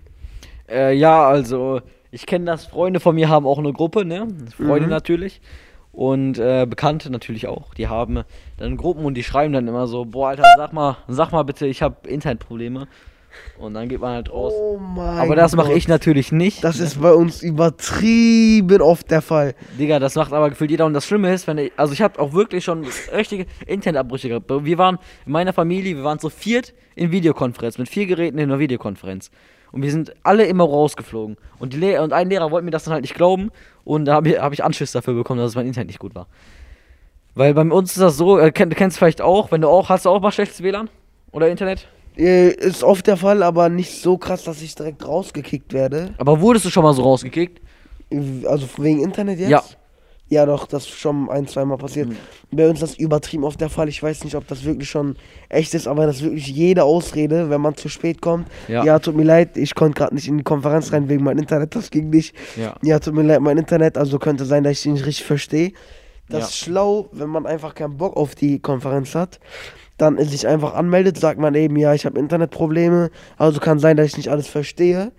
Äh, 0.69 0.95
ja, 0.95 1.27
also 1.27 1.81
ich 2.11 2.27
kenne 2.27 2.45
das, 2.45 2.67
Freunde 2.67 3.01
von 3.01 3.15
mir 3.15 3.29
haben 3.29 3.47
auch 3.47 3.59
eine 3.59 3.73
Gruppe, 3.73 4.05
ne? 4.05 4.27
Freunde 4.57 4.87
Mhm. 4.87 4.91
natürlich. 4.91 5.41
Und 5.93 6.39
äh, 6.39 6.67
Bekannte 6.69 7.11
natürlich 7.11 7.47
auch. 7.49 7.73
Die 7.75 7.89
haben 7.89 8.23
dann 8.59 8.77
Gruppen 8.77 9.05
und 9.07 9.15
die 9.15 9.25
schreiben 9.25 9.55
dann 9.55 9.67
immer 9.67 9.87
so, 9.87 10.05
boah, 10.05 10.29
Alter, 10.29 10.45
sag 10.59 10.75
mal, 10.75 10.99
sag 11.09 11.33
mal 11.33 11.43
bitte, 11.43 11.67
ich 11.67 11.81
habe 11.81 12.07
Internetprobleme. 12.07 12.87
Und 13.59 13.75
dann 13.75 13.89
geht 13.89 14.01
man 14.01 14.15
halt 14.15 14.31
raus. 14.31 14.53
Oh 14.55 14.79
aber 14.99 15.37
das 15.37 15.57
mache 15.57 15.73
ich 15.73 15.89
natürlich 15.89 16.33
nicht. 16.33 16.63
Das 16.65 16.79
ist 16.79 17.01
bei 17.01 17.13
uns 17.13 17.43
übertrieben 17.43 18.81
oft 18.83 19.11
der 19.11 19.23
Fall. 19.23 19.55
Digga, 19.79 19.99
das 19.99 20.15
macht 20.15 20.33
aber 20.33 20.51
gefühlt 20.51 20.71
jeder. 20.71 20.87
Und 20.87 20.95
das 20.95 21.07
Schlimme 21.07 21.33
ist, 21.33 21.47
wenn 21.47 21.59
ich, 21.59 21.73
also 21.77 21.93
ich 21.93 22.03
habe 22.03 22.19
auch 22.19 22.33
wirklich 22.33 22.65
schon 22.65 22.87
richtige 23.15 23.47
Internetabbrüche 23.67 24.29
gehabt. 24.29 24.51
Wir 24.65 24.79
waren 24.79 24.99
in 25.25 25.33
meiner 25.33 25.53
Familie, 25.53 25.97
wir 25.97 26.05
waren 26.05 26.19
zu 26.19 26.31
viert 26.31 26.75
in 26.95 27.11
Videokonferenz, 27.11 27.79
mit 27.79 27.89
vier 27.89 28.07
Geräten 28.07 28.39
in 28.39 28.51
einer 28.51 28.59
Videokonferenz. 28.59 29.31
Und 29.73 29.83
wir 29.83 29.91
sind 29.91 30.15
alle 30.23 30.47
immer 30.47 30.65
rausgeflogen. 30.65 31.37
Und, 31.59 31.73
die 31.73 31.79
Lehrer, 31.79 32.03
und 32.03 32.13
ein 32.13 32.29
Lehrer 32.29 32.51
wollte 32.51 32.65
mir 32.65 32.71
das 32.71 32.85
dann 32.85 32.95
halt 32.95 33.03
nicht 33.03 33.15
glauben. 33.15 33.51
Und 33.85 34.07
da 34.07 34.15
habe 34.15 34.31
ich, 34.31 34.39
hab 34.41 34.53
ich 34.53 34.65
Anschiss 34.65 34.93
dafür 34.93 35.15
bekommen, 35.15 35.41
dass 35.41 35.55
mein 35.55 35.67
Internet 35.67 35.89
nicht 35.89 35.99
gut 35.99 36.15
war. 36.15 36.27
Weil 37.35 37.53
bei 37.53 37.63
uns 37.63 37.93
ist 37.93 38.01
das 38.01 38.17
so, 38.17 38.39
äh, 38.39 38.51
kenn, 38.51 38.71
du 38.71 38.77
kennst 38.77 38.97
vielleicht 38.97 39.21
auch, 39.21 39.51
wenn 39.53 39.61
du 39.61 39.69
auch, 39.69 39.89
hast 39.91 40.07
du 40.07 40.11
auch 40.11 40.21
mal 40.21 40.33
schlechtes 40.33 40.63
WLAN? 40.63 40.89
Oder 41.33 41.51
Internet? 41.51 41.87
Äh, 42.17 42.49
ist 42.49 42.83
oft 42.83 43.07
der 43.07 43.19
Fall, 43.19 43.43
aber 43.43 43.69
nicht 43.69 44.01
so 44.01 44.17
krass, 44.17 44.45
dass 44.45 44.63
ich 44.63 44.75
direkt 44.75 45.07
rausgekickt 45.07 45.75
werde. 45.75 46.15
Aber 46.17 46.41
wurdest 46.41 46.65
du 46.65 46.71
schon 46.71 46.83
mal 46.83 46.95
so 46.95 47.03
rausgekickt? 47.03 47.61
Also 48.47 48.67
wegen 48.79 49.03
Internet 49.03 49.39
jetzt? 49.39 49.51
Ja. 49.51 49.63
Ja, 50.29 50.45
doch, 50.45 50.67
das 50.67 50.83
ist 50.85 50.99
schon 50.99 51.31
ein, 51.31 51.47
zweimal 51.47 51.79
passiert. 51.79 52.09
Mhm. 52.09 52.17
Bei 52.51 52.69
uns 52.69 52.83
ist 52.83 52.91
das 52.93 52.99
übertrieben 52.99 53.45
oft 53.45 53.61
der 53.61 53.71
Fall. 53.71 53.89
Ich 53.89 54.03
weiß 54.03 54.25
nicht, 54.25 54.35
ob 54.35 54.47
das 54.49 54.65
wirklich 54.65 54.91
schon 54.91 55.15
echt 55.49 55.73
ist, 55.75 55.87
aber 55.87 56.05
das 56.07 56.17
ist 56.17 56.23
wirklich 56.25 56.49
jede 56.49 56.83
Ausrede, 56.83 57.49
wenn 57.49 57.61
man 57.61 57.77
zu 57.77 57.89
spät 57.89 58.21
kommt. 58.21 58.49
Ja. 58.67 58.85
Ja, 58.85 58.99
tut 58.99 59.15
mir 59.15 59.23
leid, 59.23 59.57
ich 59.57 59.77
konnte 59.77 59.99
gerade 59.99 60.15
nicht 60.17 60.27
in 60.27 60.39
die 60.39 60.43
Konferenz 60.45 60.93
rein 60.93 61.09
wegen 61.09 61.23
meinem 61.23 61.39
Internet, 61.39 61.77
das 61.77 61.91
ging 61.91 62.11
nicht. 62.11 62.35
Ja. 62.57 62.75
Ja, 62.83 62.99
tut 62.99 63.15
mir 63.15 63.23
leid, 63.23 63.41
mein 63.41 63.57
Internet, 63.57 63.97
also 63.97 64.19
könnte 64.19 64.45
sein, 64.45 64.65
dass 64.65 64.73
ich 64.81 64.87
ihn 64.87 64.95
nicht 64.95 65.07
richtig 65.07 65.27
verstehe. 65.27 65.73
Das 66.29 66.41
Ja. 66.41 66.47
ist 66.47 66.57
schlau, 66.57 67.09
wenn 67.13 67.29
man 67.29 67.47
einfach 67.47 67.77
keinen 67.77 67.97
Bock 67.97 68.17
auf 68.17 68.35
die 68.35 68.59
Konferenz 68.59 69.15
hat. 69.15 69.39
Dann 69.97 70.19
sich 70.25 70.47
einfach 70.49 70.75
anmeldet, 70.75 71.19
sagt 71.19 71.39
man 71.39 71.55
eben, 71.55 71.77
ja, 71.77 71.95
ich 71.95 72.05
habe 72.05 72.19
Internetprobleme, 72.19 73.11
also 73.39 73.61
kann 73.61 73.79
sein, 73.79 73.97
dass 73.97 74.07
ich 74.07 74.17
nicht 74.17 74.29
alles 74.31 74.49
verstehe. 74.49 75.13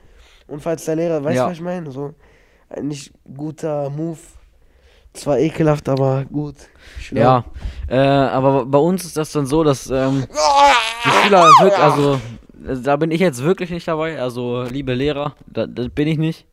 Und 0.48 0.62
falls 0.62 0.84
der 0.84 0.98
Lehrer, 0.98 1.24
weißt 1.24 1.36
du, 1.36 1.40
Ja. 1.42 1.46
was 1.48 1.54
ich 1.54 1.62
meine? 1.62 1.92
So 1.92 2.14
ein 2.70 2.90
nicht 2.90 3.14
guter 3.38 3.90
Move. 3.90 4.18
Zwar 5.18 5.40
ekelhaft, 5.40 5.90
aber 5.90 6.26
gut. 6.32 6.56
Schlau. 7.00 7.20
Ja, 7.22 7.46
äh, 7.88 7.98
aber 7.98 8.66
bei 8.66 8.78
uns 8.78 9.06
ist 9.06 9.18
das 9.18 9.32
dann 9.32 9.46
so, 9.46 9.64
dass 9.64 9.90
ähm, 9.90 10.26
die 11.06 11.10
Schüler 11.10 11.44
wirklich, 11.62 11.80
also 11.80 12.20
da 12.84 12.96
bin 12.98 13.12
ich 13.12 13.20
jetzt 13.20 13.44
wirklich 13.44 13.70
nicht 13.70 13.88
dabei, 13.88 14.20
also 14.20 14.64
liebe 14.64 14.94
Lehrer, 14.94 15.36
da, 15.48 15.68
das 15.68 15.90
bin 15.90 16.08
ich 16.08 16.18
nicht. 16.18 16.46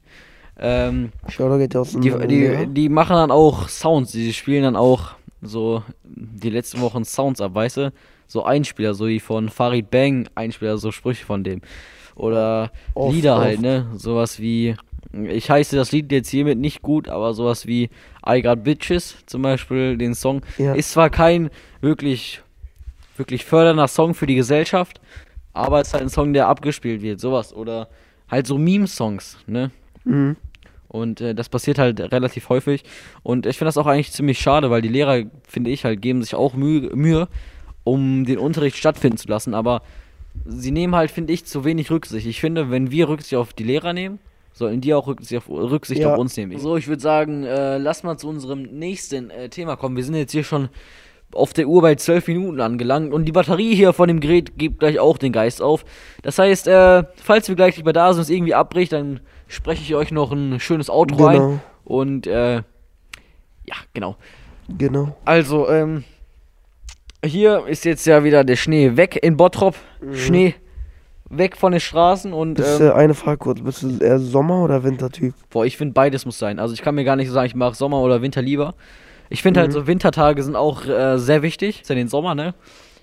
Ähm, 0.59 1.13
Schau, 1.29 1.57
geht 1.59 1.75
aus 1.77 1.93
die, 1.93 2.11
die, 2.29 2.67
die 2.69 2.89
machen 2.89 3.17
dann 3.17 3.31
auch 3.31 3.69
Sounds, 3.69 4.13
die 4.13 4.33
spielen 4.33 4.63
dann 4.63 4.77
auch 4.77 5.11
so 5.43 5.83
die 6.05 6.51
letzten 6.51 6.81
Wochen 6.81 7.05
Sounds 7.05 7.41
ab, 7.41 7.55
weißt 7.55 7.77
du? 7.79 7.93
So 8.27 8.45
Einspieler, 8.45 8.95
so 8.95 9.07
wie 9.09 9.21
von 9.21 9.49
Farid 9.49 9.91
Bang, 9.91 10.29
Einspieler, 10.35 10.79
so 10.79 10.93
Sprüche 10.93 11.25
von 11.25 11.45
dem. 11.45 11.61
Oder 12.15 12.71
Oft, 12.95 13.15
Lieder 13.15 13.39
halt, 13.39 13.57
oft. 13.57 13.63
ne? 13.63 13.87
Sowas 13.97 14.39
wie, 14.41 14.77
ich 15.13 15.51
heiße 15.51 15.77
das 15.77 15.93
Lied 15.93 16.11
jetzt 16.13 16.29
hiermit 16.31 16.59
nicht 16.59 16.83
gut, 16.83 17.09
aber 17.09 17.35
sowas 17.35 17.67
wie 17.67 17.91
I 18.27 18.43
Got 18.43 18.65
Bitches 18.65 19.17
zum 19.27 19.43
Beispiel, 19.43 19.97
den 19.97 20.15
Song, 20.15 20.43
Ja. 20.59 20.75
ist 20.75 20.93
zwar 20.93 21.11
kein 21.11 21.51
wirklich, 21.81 22.43
wirklich 23.17 23.45
fördernder 23.45 23.89
Song 23.89 24.15
für 24.15 24.27
die 24.27 24.35
Gesellschaft, 24.35 25.01
aber 25.53 25.81
es 25.81 25.89
ist 25.89 25.95
halt 25.95 26.03
ein 26.05 26.09
Song, 26.11 26.33
der 26.33 26.49
abgespielt 26.49 27.03
wird, 27.03 27.21
sowas. 27.21 27.55
Oder 27.55 27.89
halt 28.29 28.47
so 28.47 28.59
Meme-Songs, 28.59 29.39
ne? 29.47 29.71
Mhm. 30.05 30.37
Und 30.89 31.21
äh, 31.21 31.35
das 31.35 31.49
passiert 31.49 31.79
halt 31.79 32.01
relativ 32.01 32.49
häufig. 32.49 32.85
Und 33.23 33.47
ich 33.47 33.57
finde 33.59 33.69
das 33.69 33.79
auch 33.79 33.87
eigentlich 33.87 34.13
ziemlich 34.13 34.39
schade, 34.39 34.71
weil 34.71 34.83
die 34.83 34.89
Lehrer, 34.89 35.23
finde 35.47 35.71
ich, 35.71 35.85
halt 35.85 36.01
geben 36.03 36.23
sich 36.23 36.35
auch 36.37 36.55
Mühe, 36.55 36.95
Mühe, 36.95 37.29
um 37.85 38.25
den 38.25 38.39
Unterricht 38.39 38.77
stattfinden 38.77 39.17
zu 39.19 39.29
lassen. 39.29 39.55
Aber 39.55 39.83
sie 40.45 40.71
nehmen 40.71 40.95
halt, 40.95 41.11
finde 41.11 41.33
ich, 41.33 41.45
zu 41.47 41.65
wenig 41.65 41.91
Rücksicht. 41.91 42.27
Ich 42.27 42.41
finde, 42.41 42.71
wenn 42.71 42.91
wir 42.93 43.09
Rücksicht 43.09 43.35
auf 43.35 43.53
die 43.53 43.65
Lehrer 43.65 43.93
nehmen, 43.93 44.19
sollten 44.55 44.81
die 44.81 44.95
auch 44.95 45.07
Rücksicht 45.07 45.37
auf, 45.37 45.49
Rücksicht 45.51 46.01
Ja. 46.01 46.15
auf 46.15 46.19
uns 46.19 46.35
nehmen. 46.37 46.59
So, 46.59 46.77
ich 46.79 46.87
würde 46.89 47.03
sagen, 47.03 47.45
äh, 47.45 47.77
lass 47.77 48.03
mal 48.05 48.17
zu 48.17 48.29
unserem 48.29 48.63
nächsten 48.63 49.29
äh, 49.31 49.49
Thema 49.51 49.77
kommen. 49.77 49.97
Wir 49.97 50.05
sind 50.05 50.15
jetzt 50.15 50.33
hier 50.33 50.45
schon 50.45 50.71
auf 51.35 51.53
der 51.53 51.67
Uhr 51.67 51.83
bei 51.83 51.97
12 51.97 52.29
Minuten 52.29 52.61
angelangt 52.61 53.13
und 53.13 53.25
die 53.25 53.33
Batterie 53.33 53.75
hier 53.75 53.93
von 53.93 54.07
dem 54.07 54.21
Gerät 54.21 54.57
gibt 54.57 54.79
gleich 54.79 55.01
auch 55.01 55.19
den 55.19 55.33
Geist 55.33 55.61
auf. 55.61 55.85
Das 56.23 56.39
heißt, 56.39 56.69
äh, 56.69 57.03
falls 57.17 57.49
wir 57.49 57.57
gleich 57.57 57.77
nicht 57.77 57.85
mehr 57.85 57.93
da 57.93 58.13
sind 58.13 58.21
und 58.21 58.23
es 58.23 58.31
irgendwie 58.31 58.55
abbricht, 58.55 58.93
dann 58.93 59.19
spreche 59.49 59.83
ich 59.83 59.95
euch 59.97 60.13
noch 60.13 60.31
ein 60.33 60.61
schönes 60.61 60.89
Outro 60.89 61.17
Genau. 61.17 61.29
ein. 61.51 61.61
Und 61.85 62.27
äh, 62.29 62.55
ja, 62.57 63.75
genau. 63.93 64.17
Genau. 64.79 65.17
Also, 65.25 65.69
ähm, 65.69 66.05
hier 67.25 67.67
ist 67.67 67.85
jetzt 67.85 68.07
ja 68.07 68.23
wieder 68.23 68.45
der 68.45 68.57
Schnee 68.57 68.97
weg 68.97 69.19
in 69.21 69.37
Bottrop. 69.37 69.75
Schnee 70.13 70.55
weg 71.31 71.57
von 71.57 71.73
den 71.73 71.81
Straßen 71.81 72.33
und 72.33 72.55
Bist, 72.55 72.81
ähm, 72.81 72.89
äh, 72.89 72.91
eine 72.93 73.15
Frage 73.15 73.39
kurz, 73.39 73.61
bist 73.61 73.83
du 73.83 73.99
eher 73.99 74.19
Sommer- 74.19 74.63
oder 74.63 74.85
Wintertyp? 74.85 75.35
boah, 75.51 75.65
ich 75.65 75.77
finde 75.77 75.95
beides 75.95 76.27
muss 76.27 76.39
sein. 76.39 76.59
Also 76.59 76.75
ich 76.75 76.83
kann 76.83 76.95
mir 76.95 77.05
gar 77.05 77.17
nicht 77.17 77.29
so 77.29 77.35
sagen, 77.35 77.47
ich 77.47 77.55
mache 77.55 77.75
Sommer 77.75 78.01
oder 78.01 78.23
Winter 78.23 78.43
lieber. 78.43 78.75
Ich 79.31 79.43
finde 79.43 79.61
halt 79.61 79.71
Mhm. 79.71 79.75
so 79.75 79.87
Wintertage 79.87 80.43
sind 80.43 80.55
auch 80.57 80.85
äh, 80.87 81.19
sehr 81.19 81.43
wichtig. 81.43 81.81
Ist 81.83 81.89
ja 81.89 81.95
den 81.95 82.09
Sommer, 82.09 82.35
ne? 82.35 82.55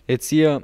Jetzt 0.08 0.30
hier 0.30 0.62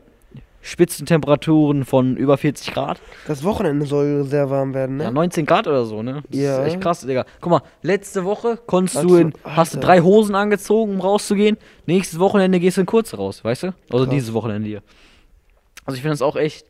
Spitzentemperaturen 0.62 1.86
von 1.86 2.18
über 2.18 2.38
40 2.38 2.74
Grad. 2.74 3.00
Das 3.28 3.44
Wochenende 3.44 3.86
soll 3.86 4.24
sehr 4.26 4.50
warm 4.50 4.74
werden, 4.74 5.00
Ja, 5.00 5.08
ne? 5.08 5.14
19 5.14 5.46
Grad 5.46 5.66
oder 5.66 5.86
so, 5.86 6.04
ne? 6.04 6.24
Das 6.30 6.40
Ja. 6.40 6.60
ist 6.62 6.68
echt 6.74 6.82
krass, 6.82 7.02
Digga. 7.02 7.26
Guck 7.42 7.52
mal, 7.52 7.62
letzte 7.82 8.26
Woche 8.26 8.60
konntest 8.68 8.98
Hast 8.98 9.06
du 9.06 9.16
in, 9.16 9.34
hast 9.44 9.74
du 9.74 9.80
drei 9.80 10.02
Hosen 10.02 10.36
angezogen, 10.36 10.94
um 10.96 11.02
rauszugehen. 11.02 11.58
Nächstes 11.86 12.20
Wochenende 12.20 12.60
gehst 12.60 12.78
du 12.78 12.82
in 12.82 12.86
kurz 12.88 13.18
raus, 13.18 13.44
weißt 13.44 13.64
du? 13.64 13.68
Also 13.92 14.06
Krass. 14.06 14.10
dieses 14.14 14.34
Wochenende 14.34 14.68
hier. 14.68 14.82
Also 15.86 15.96
ich 15.96 16.02
finde 16.02 16.14
das 16.14 16.22
auch 16.22 16.36
echt, 16.36 16.66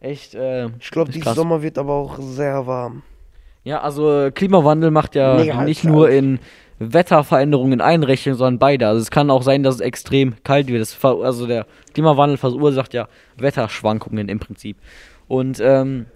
echt, 0.00 0.34
äh, 0.34 0.66
Ich 0.80 0.90
glaube, 0.90 1.12
krass. 1.18 1.34
Sommer 1.36 1.62
wird 1.62 1.78
aber 1.78 1.92
auch 1.94 2.18
sehr 2.20 2.66
warm. 2.66 3.02
Ja, 3.64 3.80
also 3.80 4.30
Klimawandel 4.34 4.90
macht 4.90 5.14
ja 5.16 5.34
Mega 5.36 5.62
nicht 5.62 5.82
kalt. 5.82 5.92
nur 5.94 6.08
in 6.10 6.38
Wetterveränderungen 6.78 7.80
einrechnen, 7.80 8.34
sondern 8.34 8.58
beide. 8.58 8.86
Also 8.86 9.00
es 9.00 9.10
kann 9.10 9.30
auch 9.30 9.42
sein, 9.42 9.62
dass 9.62 9.76
es 9.76 9.80
extrem 9.80 10.34
kalt 10.44 10.68
wird. 10.68 10.82
Es 10.82 10.92
ver- 10.94 11.20
also 11.22 11.46
der 11.46 11.66
Klimawandel 11.94 12.36
verursacht 12.36 12.94
ja 12.94 13.08
Wetterschwankungen 13.36 14.28
im 14.28 14.38
Prinzip. 14.38 14.76
Und 15.26 15.58
ähm, 15.60 16.06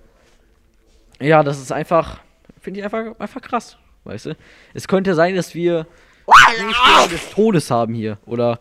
ja, 1.20 1.42
das 1.42 1.60
ist 1.60 1.72
einfach, 1.72 2.20
finde 2.60 2.80
ich 2.80 2.84
einfach, 2.84 3.18
einfach 3.18 3.40
krass, 3.40 3.76
weißt 4.04 4.26
du? 4.26 4.36
Es 4.74 4.86
könnte 4.86 5.14
sein, 5.14 5.34
dass 5.34 5.54
wir 5.54 5.86
des 7.10 7.30
Todes 7.30 7.70
haben 7.70 7.94
hier 7.94 8.18
oder 8.26 8.58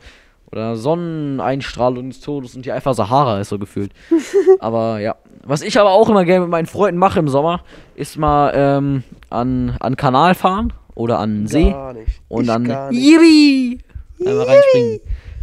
oder 0.52 0.76
Sonneneinstrahlung 0.76 2.10
des 2.10 2.22
Todes 2.22 2.56
und 2.56 2.64
hier 2.64 2.76
einfach 2.76 2.94
Sahara 2.94 3.40
ist 3.40 3.50
so 3.50 3.60
gefühlt. 3.60 3.92
aber 4.60 5.00
ja, 5.00 5.16
was 5.44 5.62
ich 5.62 5.80
aber 5.80 5.92
auch 5.92 6.10
immer 6.10 6.26
gerne 6.26 6.42
mit 6.42 6.50
meinen 6.50 6.66
Freunden 6.68 7.00
mache 7.00 7.20
im 7.20 7.28
Sommer, 7.30 7.62
ist 7.96 8.18
mal 8.18 8.52
ähm, 8.56 9.04
an 9.30 9.76
an 9.80 9.96
Kanal 9.96 10.36
fahren 10.36 10.74
oder 10.96 11.20
an 11.20 11.42
den 11.42 11.48
See 11.48 11.72
Gar 11.72 11.94
nicht. 11.94 12.22
und 12.28 12.42
ich 12.44 12.48
dann. 12.48 12.66
Yippie! 12.92 13.80
einmal 14.26 14.46
reinspringen. 14.46 15.00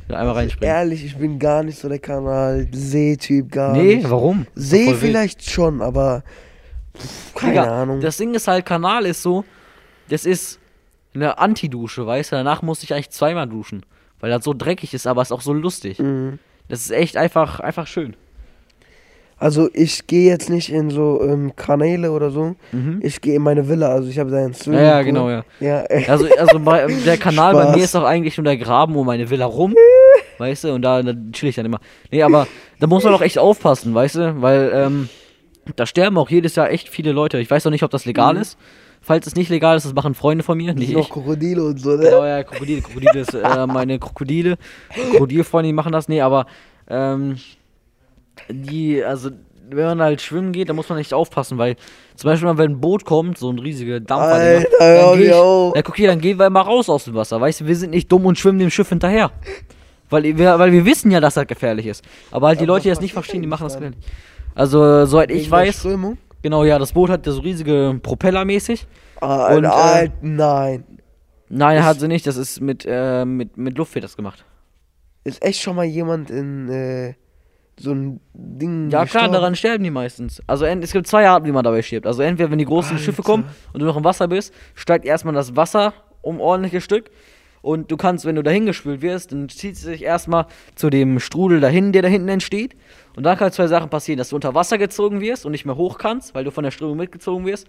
Einmal 0.08 0.34
reinspringen. 0.34 0.74
Ehrlich, 0.74 1.04
ich 1.04 1.16
bin 1.16 1.38
gar 1.38 1.62
nicht 1.64 1.78
so 1.80 1.88
der 1.88 1.98
Kanal-See-Typ, 1.98 3.50
gar 3.50 3.72
Nee, 3.72 3.96
nicht. 3.96 4.10
warum? 4.10 4.46
See 4.54 4.84
Voll 4.84 4.92
wild. 4.92 5.00
vielleicht 5.00 5.50
schon, 5.50 5.82
aber 5.82 6.22
pff, 6.96 7.34
keine 7.34 7.52
Digga, 7.52 7.82
Ahnung. 7.82 8.00
Das 8.00 8.16
Ding 8.16 8.34
ist 8.34 8.46
halt, 8.48 8.64
Kanal 8.66 9.06
ist 9.06 9.22
so, 9.22 9.44
das 10.08 10.24
ist 10.24 10.60
eine 11.14 11.38
Antidusche, 11.38 12.06
weißt 12.06 12.32
du? 12.32 12.36
Danach 12.36 12.62
musste 12.62 12.84
ich 12.84 12.92
eigentlich 12.94 13.10
zweimal 13.10 13.48
duschen, 13.48 13.84
weil 14.20 14.30
das 14.30 14.44
so 14.44 14.54
dreckig 14.54 14.94
ist, 14.94 15.06
aber 15.06 15.22
ist 15.22 15.32
auch 15.32 15.40
so 15.42 15.52
lustig. 15.52 15.98
Mhm. 15.98 16.38
Das 16.68 16.80
ist 16.80 16.90
echt 16.90 17.16
einfach, 17.16 17.60
einfach 17.60 17.86
schön. 17.86 18.14
Also 19.38 19.68
ich 19.74 20.06
gehe 20.06 20.30
jetzt 20.30 20.48
nicht 20.48 20.72
in 20.72 20.88
so 20.88 21.20
ähm, 21.22 21.54
Kanäle 21.56 22.10
oder 22.12 22.30
so. 22.30 22.56
Mhm. 22.72 23.00
Ich 23.02 23.20
gehe 23.20 23.34
in 23.36 23.42
meine 23.42 23.68
Villa, 23.68 23.88
also 23.88 24.08
ich 24.08 24.18
habe 24.18 24.30
da 24.30 24.38
einen 24.38 24.52
Ja, 24.52 24.54
Swimmingpool. 24.54 24.86
ja, 24.88 25.02
genau, 25.02 25.28
ja. 25.30 25.44
Ja, 25.60 25.84
Also, 26.08 26.26
also 26.38 26.58
bei, 26.58 26.86
der 27.04 27.18
Kanal 27.18 27.52
bei 27.52 27.62
Spaß. 27.64 27.76
mir 27.76 27.84
ist 27.84 27.94
auch 27.96 28.04
eigentlich 28.04 28.38
nur 28.38 28.44
der 28.44 28.56
Graben 28.56 28.96
um 28.96 29.04
meine 29.06 29.28
Villa 29.28 29.44
rum. 29.44 29.74
Weißt 30.38 30.64
du, 30.64 30.72
und 30.72 30.80
da, 30.82 31.02
da 31.02 31.12
chill 31.32 31.50
ich 31.50 31.56
dann 31.56 31.66
immer. 31.66 31.80
Nee, 32.10 32.22
aber 32.22 32.46
da 32.80 32.86
muss 32.86 33.04
man 33.04 33.12
auch 33.14 33.22
echt 33.22 33.38
aufpassen, 33.38 33.94
weißt 33.94 34.14
du, 34.16 34.42
weil 34.42 34.70
ähm, 34.74 35.08
da 35.76 35.86
sterben 35.86 36.18
auch 36.18 36.28
jedes 36.28 36.56
Jahr 36.56 36.70
echt 36.70 36.88
viele 36.90 37.12
Leute. 37.12 37.38
Ich 37.38 37.50
weiß 37.50 37.64
noch 37.64 37.70
nicht, 37.72 37.82
ob 37.82 37.90
das 37.90 38.04
legal 38.04 38.34
Mhm. 38.34 38.40
ist. 38.40 38.58
Falls 39.06 39.24
es 39.24 39.36
nicht 39.36 39.50
legal 39.50 39.76
ist, 39.76 39.86
das 39.86 39.94
machen 39.94 40.14
Freunde 40.14 40.42
von 40.42 40.58
mir, 40.58 40.74
nicht 40.74 40.92
noch 40.92 41.02
ich. 41.02 41.10
Krokodile 41.10 41.62
und 41.62 41.80
so, 41.80 41.90
ne? 41.90 42.06
Genau, 42.06 42.24
ja, 42.24 42.42
Krokodile, 42.42 42.82
Krokodile 42.82 43.20
ist 43.20 43.34
äh, 43.34 43.66
meine 43.68 44.00
Krokodile. 44.00 44.58
Krokodilfreunde, 45.12 45.68
die 45.68 45.72
machen 45.72 45.92
das. 45.92 46.08
Nee, 46.08 46.22
aber 46.22 46.46
ähm, 46.88 47.36
die, 48.48 49.04
also 49.04 49.30
wenn 49.70 49.84
man 49.84 50.02
halt 50.02 50.22
schwimmen 50.22 50.50
geht, 50.50 50.68
dann 50.68 50.74
muss 50.74 50.88
man 50.88 50.98
echt 50.98 51.14
aufpassen, 51.14 51.56
weil 51.56 51.76
zum 52.16 52.30
Beispiel, 52.30 52.48
wenn 52.58 52.72
ein 52.72 52.80
Boot 52.80 53.04
kommt, 53.04 53.38
so 53.38 53.48
ein 53.48 53.60
riesiger 53.60 54.00
Dampfer, 54.00 54.26
Alter, 54.26 54.68
dann 54.80 55.22
ich, 55.22 55.30
na 55.76 55.82
guck 55.82 55.94
hier, 55.94 56.08
dann 56.08 56.20
gehen 56.20 56.40
wir 56.40 56.50
mal 56.50 56.62
raus 56.62 56.90
aus 56.90 57.04
dem 57.04 57.14
Wasser, 57.14 57.40
weißt 57.40 57.60
du, 57.60 57.66
wir 57.68 57.76
sind 57.76 57.90
nicht 57.90 58.10
dumm 58.10 58.26
und 58.26 58.36
schwimmen 58.36 58.58
dem 58.58 58.70
Schiff 58.70 58.88
hinterher. 58.88 59.30
Weil 60.10 60.36
wir, 60.36 60.58
weil 60.58 60.72
wir 60.72 60.84
wissen 60.84 61.12
ja, 61.12 61.20
dass 61.20 61.34
das 61.34 61.46
gefährlich 61.46 61.86
ist. 61.86 62.04
Aber 62.32 62.48
halt 62.48 62.58
die 62.58 62.64
Aber 62.64 62.74
Leute, 62.74 62.82
die 62.84 62.88
das 62.88 63.00
nicht 63.00 63.12
verstehen, 63.12 63.42
die 63.42 63.46
machen 63.46 63.62
das 63.62 63.74
dann? 63.74 63.92
gefährlich. 63.92 64.10
Also, 64.56 65.04
soweit 65.04 65.30
ich 65.30 65.48
weiß, 65.48 65.78
Strömung? 65.78 66.18
Genau, 66.46 66.62
ja, 66.64 66.78
das 66.78 66.92
Boot 66.92 67.10
hat 67.10 67.24
so 67.24 67.40
riesige 67.40 67.98
Propeller 68.02 68.44
mäßig. 68.44 68.86
Ah, 69.20 69.54
Und, 69.54 69.64
äh, 69.64 69.66
Alter, 69.68 70.12
nein. 70.22 70.84
Nein, 71.48 71.78
Ist- 71.78 71.84
hat 71.84 72.00
sie 72.00 72.08
nicht, 72.08 72.26
das 72.26 72.36
ist 72.36 72.60
mit, 72.60 72.84
äh, 72.88 73.24
mit, 73.24 73.56
mit 73.56 73.76
Luft 73.76 73.94
wird 73.94 74.04
das 74.04 74.16
gemacht. 74.16 74.44
Ist 75.24 75.42
echt 75.44 75.60
schon 75.60 75.74
mal 75.76 75.84
jemand 75.84 76.30
in 76.30 76.68
äh, 76.68 77.14
so 77.78 77.92
ein 77.92 78.20
Ding 78.32 78.84
Ja, 78.90 78.90
klar, 78.90 79.04
gestorben? 79.04 79.32
daran 79.32 79.56
sterben 79.56 79.82
die 79.84 79.90
meistens. 79.90 80.40
Also 80.46 80.64
es 80.66 80.92
gibt 80.92 81.06
zwei 81.08 81.28
Arten, 81.28 81.46
wie 81.46 81.52
man 81.52 81.64
dabei 81.64 81.82
stirbt. 81.82 82.06
Also 82.06 82.22
entweder, 82.22 82.50
wenn 82.50 82.58
die 82.58 82.64
großen 82.64 82.92
Alter. 82.92 83.02
Schiffe 83.04 83.22
kommen 83.22 83.44
und 83.72 83.80
du 83.80 83.86
noch 83.86 83.96
im 83.96 84.04
Wasser 84.04 84.28
bist, 84.28 84.54
steigt 84.74 85.04
erstmal 85.04 85.34
das 85.34 85.56
Wasser 85.56 85.92
um 86.22 86.40
ordentliches 86.40 86.84
Stück. 86.84 87.10
Und 87.62 87.90
du 87.90 87.96
kannst, 87.96 88.24
wenn 88.24 88.36
du 88.36 88.42
dahin 88.42 88.66
gespült 88.66 89.02
wirst, 89.02 89.32
dann 89.32 89.48
zieht 89.48 89.74
es 89.74 89.82
sich 89.82 90.02
erstmal 90.02 90.46
zu 90.74 90.90
dem 90.90 91.18
Strudel 91.20 91.60
dahin, 91.60 91.92
der 91.92 92.02
da 92.02 92.08
hinten 92.08 92.28
entsteht. 92.28 92.74
Und 93.16 93.24
dann 93.24 93.36
kann 93.36 93.50
zwei 93.52 93.66
Sachen 93.66 93.90
passieren, 93.90 94.18
dass 94.18 94.28
du 94.28 94.36
unter 94.36 94.54
Wasser 94.54 94.78
gezogen 94.78 95.20
wirst 95.20 95.46
und 95.46 95.52
nicht 95.52 95.64
mehr 95.64 95.76
hoch 95.76 95.98
kannst, 95.98 96.34
weil 96.34 96.44
du 96.44 96.50
von 96.50 96.64
der 96.64 96.70
Strömung 96.70 96.96
mitgezogen 96.98 97.46
wirst. 97.46 97.66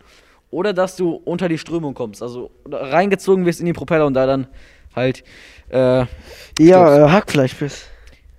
Oder 0.50 0.74
dass 0.74 0.96
du 0.96 1.12
unter 1.12 1.50
die 1.50 1.58
Strömung 1.58 1.94
kommst, 1.94 2.22
also 2.22 2.52
reingezogen 2.72 3.46
wirst 3.46 3.60
in 3.60 3.66
die 3.66 3.74
Propeller 3.74 4.06
und 4.06 4.14
da 4.14 4.26
dann 4.26 4.48
halt, 4.96 5.24
äh, 5.70 6.06
Ja, 6.60 7.06
äh, 7.06 7.10
Hackfleisch 7.10 7.56
bist. 7.56 7.90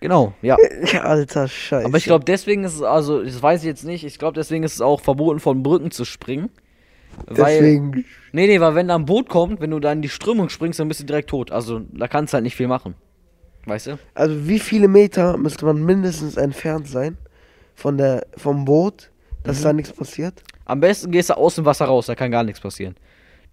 genau, 0.00 0.33
ja. 0.40 0.57
Alter 1.02 1.49
Scheiße. 1.49 1.87
Aber 1.87 1.99
ich 1.99 2.05
glaube, 2.05 2.25
deswegen 2.25 2.64
ist 2.64 2.76
es, 2.76 2.83
also, 2.83 3.23
das 3.23 3.43
weiß 3.43 3.61
ich 3.61 3.67
jetzt 3.67 3.85
nicht, 3.85 4.05
ich 4.05 4.19
glaube, 4.19 4.35
deswegen 4.35 4.64
ist 4.64 4.75
es 4.75 4.81
auch 4.81 5.00
verboten, 5.00 5.40
von 5.40 5.62
Brücken 5.62 5.90
zu 5.90 6.05
springen. 6.05 6.50
Weil, 7.26 7.58
Deswegen. 7.60 8.04
nee, 8.32 8.46
nee, 8.46 8.60
weil 8.60 8.75
wenn 8.75 8.88
da 8.88 8.94
ein 8.94 9.04
Boot 9.04 9.28
kommt, 9.28 9.60
wenn 9.60 9.70
du 9.70 9.80
da 9.80 9.92
in 9.92 10.02
die 10.02 10.08
Strömung 10.08 10.48
springst, 10.48 10.78
dann 10.80 10.88
bist 10.88 11.00
du 11.00 11.04
direkt 11.04 11.30
tot. 11.30 11.50
Also, 11.50 11.80
da 11.92 12.08
kannst 12.08 12.32
du 12.32 12.37
halt 12.37 12.44
nicht 12.44 12.56
viel 12.56 12.68
machen. 12.68 12.94
Weißt 13.66 13.88
du? 13.88 13.98
Also 14.14 14.48
wie 14.48 14.58
viele 14.58 14.88
Meter 14.88 15.37
müsste 15.37 15.66
man 15.66 15.82
mindestens 15.84 16.37
entfernt 16.38 16.88
sein 16.88 17.18
von 17.75 17.98
der 17.98 18.26
vom 18.37 18.64
Boot, 18.64 19.10
dass 19.42 19.58
Mhm. 19.60 19.62
da 19.64 19.72
nichts 19.75 19.92
passiert? 19.92 20.42
Am 20.64 20.80
besten 20.80 21.10
gehst 21.10 21.28
du 21.30 21.37
aus 21.37 21.56
dem 21.56 21.64
Wasser 21.66 21.84
raus, 21.84 22.06
da 22.06 22.14
kann 22.14 22.30
gar 22.30 22.44
nichts 22.44 22.60
passieren. 22.60 22.94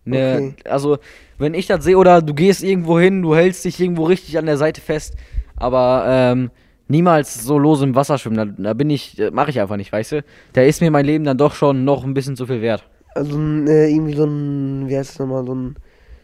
Ne, 0.05 0.53
Okay. 0.53 0.69
Also, 0.69 0.99
wenn 1.37 1.53
ich 1.53 1.67
das 1.67 1.83
sehe, 1.83 1.97
oder 1.97 2.21
du 2.21 2.33
gehst 2.33 2.63
irgendwo 2.63 2.97
hin, 2.99 3.21
du 3.23 3.35
hältst 3.35 3.65
dich 3.65 3.79
irgendwo 3.79 4.03
richtig 4.05 4.37
an 4.37 4.45
der 4.45 4.57
Seite 4.57 4.79
fest, 4.79 5.15
aber 5.57 6.05
ähm, 6.07 6.51
niemals 6.87 7.43
so 7.43 7.57
los 7.57 7.81
im 7.81 7.95
Wasser 7.95 8.17
schwimmen, 8.17 8.37
da, 8.37 8.45
da 8.45 8.73
bin 8.73 8.89
ich, 8.89 9.19
äh, 9.19 9.31
mache 9.31 9.49
ich 9.49 9.59
einfach 9.59 9.77
nicht, 9.77 9.91
weißt 9.91 10.11
du? 10.13 10.23
Da 10.53 10.61
ist 10.61 10.79
mir 10.81 10.91
mein 10.91 11.05
Leben 11.05 11.25
dann 11.25 11.37
doch 11.37 11.55
schon 11.55 11.83
noch 11.83 12.03
ein 12.05 12.13
bisschen 12.13 12.35
zu 12.37 12.45
viel 12.45 12.61
wert. 12.61 12.85
Also 13.15 13.37
äh, 13.39 13.91
irgendwie 13.91 14.13
so 14.15 14.25
ein, 14.25 14.87
wie 14.87 14.95
heißt 14.97 15.11
es 15.11 15.19
nochmal, 15.19 15.45
so 15.45 15.55
ein 15.55 15.75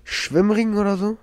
Schwimmring 0.04 0.78
oder 0.78 0.98
so? 0.98 1.18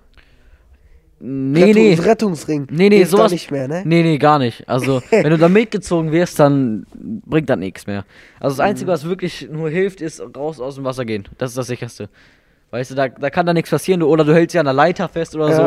Nee, 1.21 1.73
nee. 1.73 1.89
Rettungs 1.93 2.05
Rettungsring. 2.07 2.67
Nee, 2.71 2.89
nee, 2.89 3.01
da 3.01 3.05
sowas- 3.07 3.31
nicht 3.31 3.51
mehr, 3.51 3.67
ne? 3.67 3.83
Nee, 3.85 4.03
nee, 4.03 4.17
gar 4.17 4.39
nicht. 4.39 4.67
Also, 4.69 5.01
wenn 5.09 5.29
du 5.29 5.37
da 5.37 5.49
mitgezogen 5.49 6.11
wirst, 6.11 6.39
dann 6.39 6.85
bringt 6.95 7.49
das 7.49 7.57
nichts 7.57 7.87
mehr. 7.87 8.05
Also, 8.39 8.55
das 8.57 8.65
Einzige, 8.65 8.89
was 8.89 9.03
wirklich 9.05 9.47
nur 9.51 9.69
hilft, 9.69 10.01
ist 10.01 10.21
raus 10.35 10.59
aus 10.59 10.75
dem 10.75 10.85
Wasser 10.85 11.05
gehen. 11.05 11.27
Das 11.37 11.51
ist 11.51 11.57
das 11.57 11.67
sicherste. 11.67 12.09
Weißt 12.71 12.91
du, 12.91 12.95
da, 12.95 13.09
da 13.09 13.29
kann 13.29 13.45
da 13.45 13.53
nichts 13.53 13.69
passieren. 13.69 13.99
Du, 13.99 14.07
oder 14.07 14.23
du 14.23 14.33
hältst 14.33 14.53
ja 14.53 14.61
an 14.61 14.65
der 14.65 14.73
Leiter 14.73 15.09
fest 15.09 15.35
oder 15.35 15.49
Ja, 15.49 15.55
so. 15.55 15.61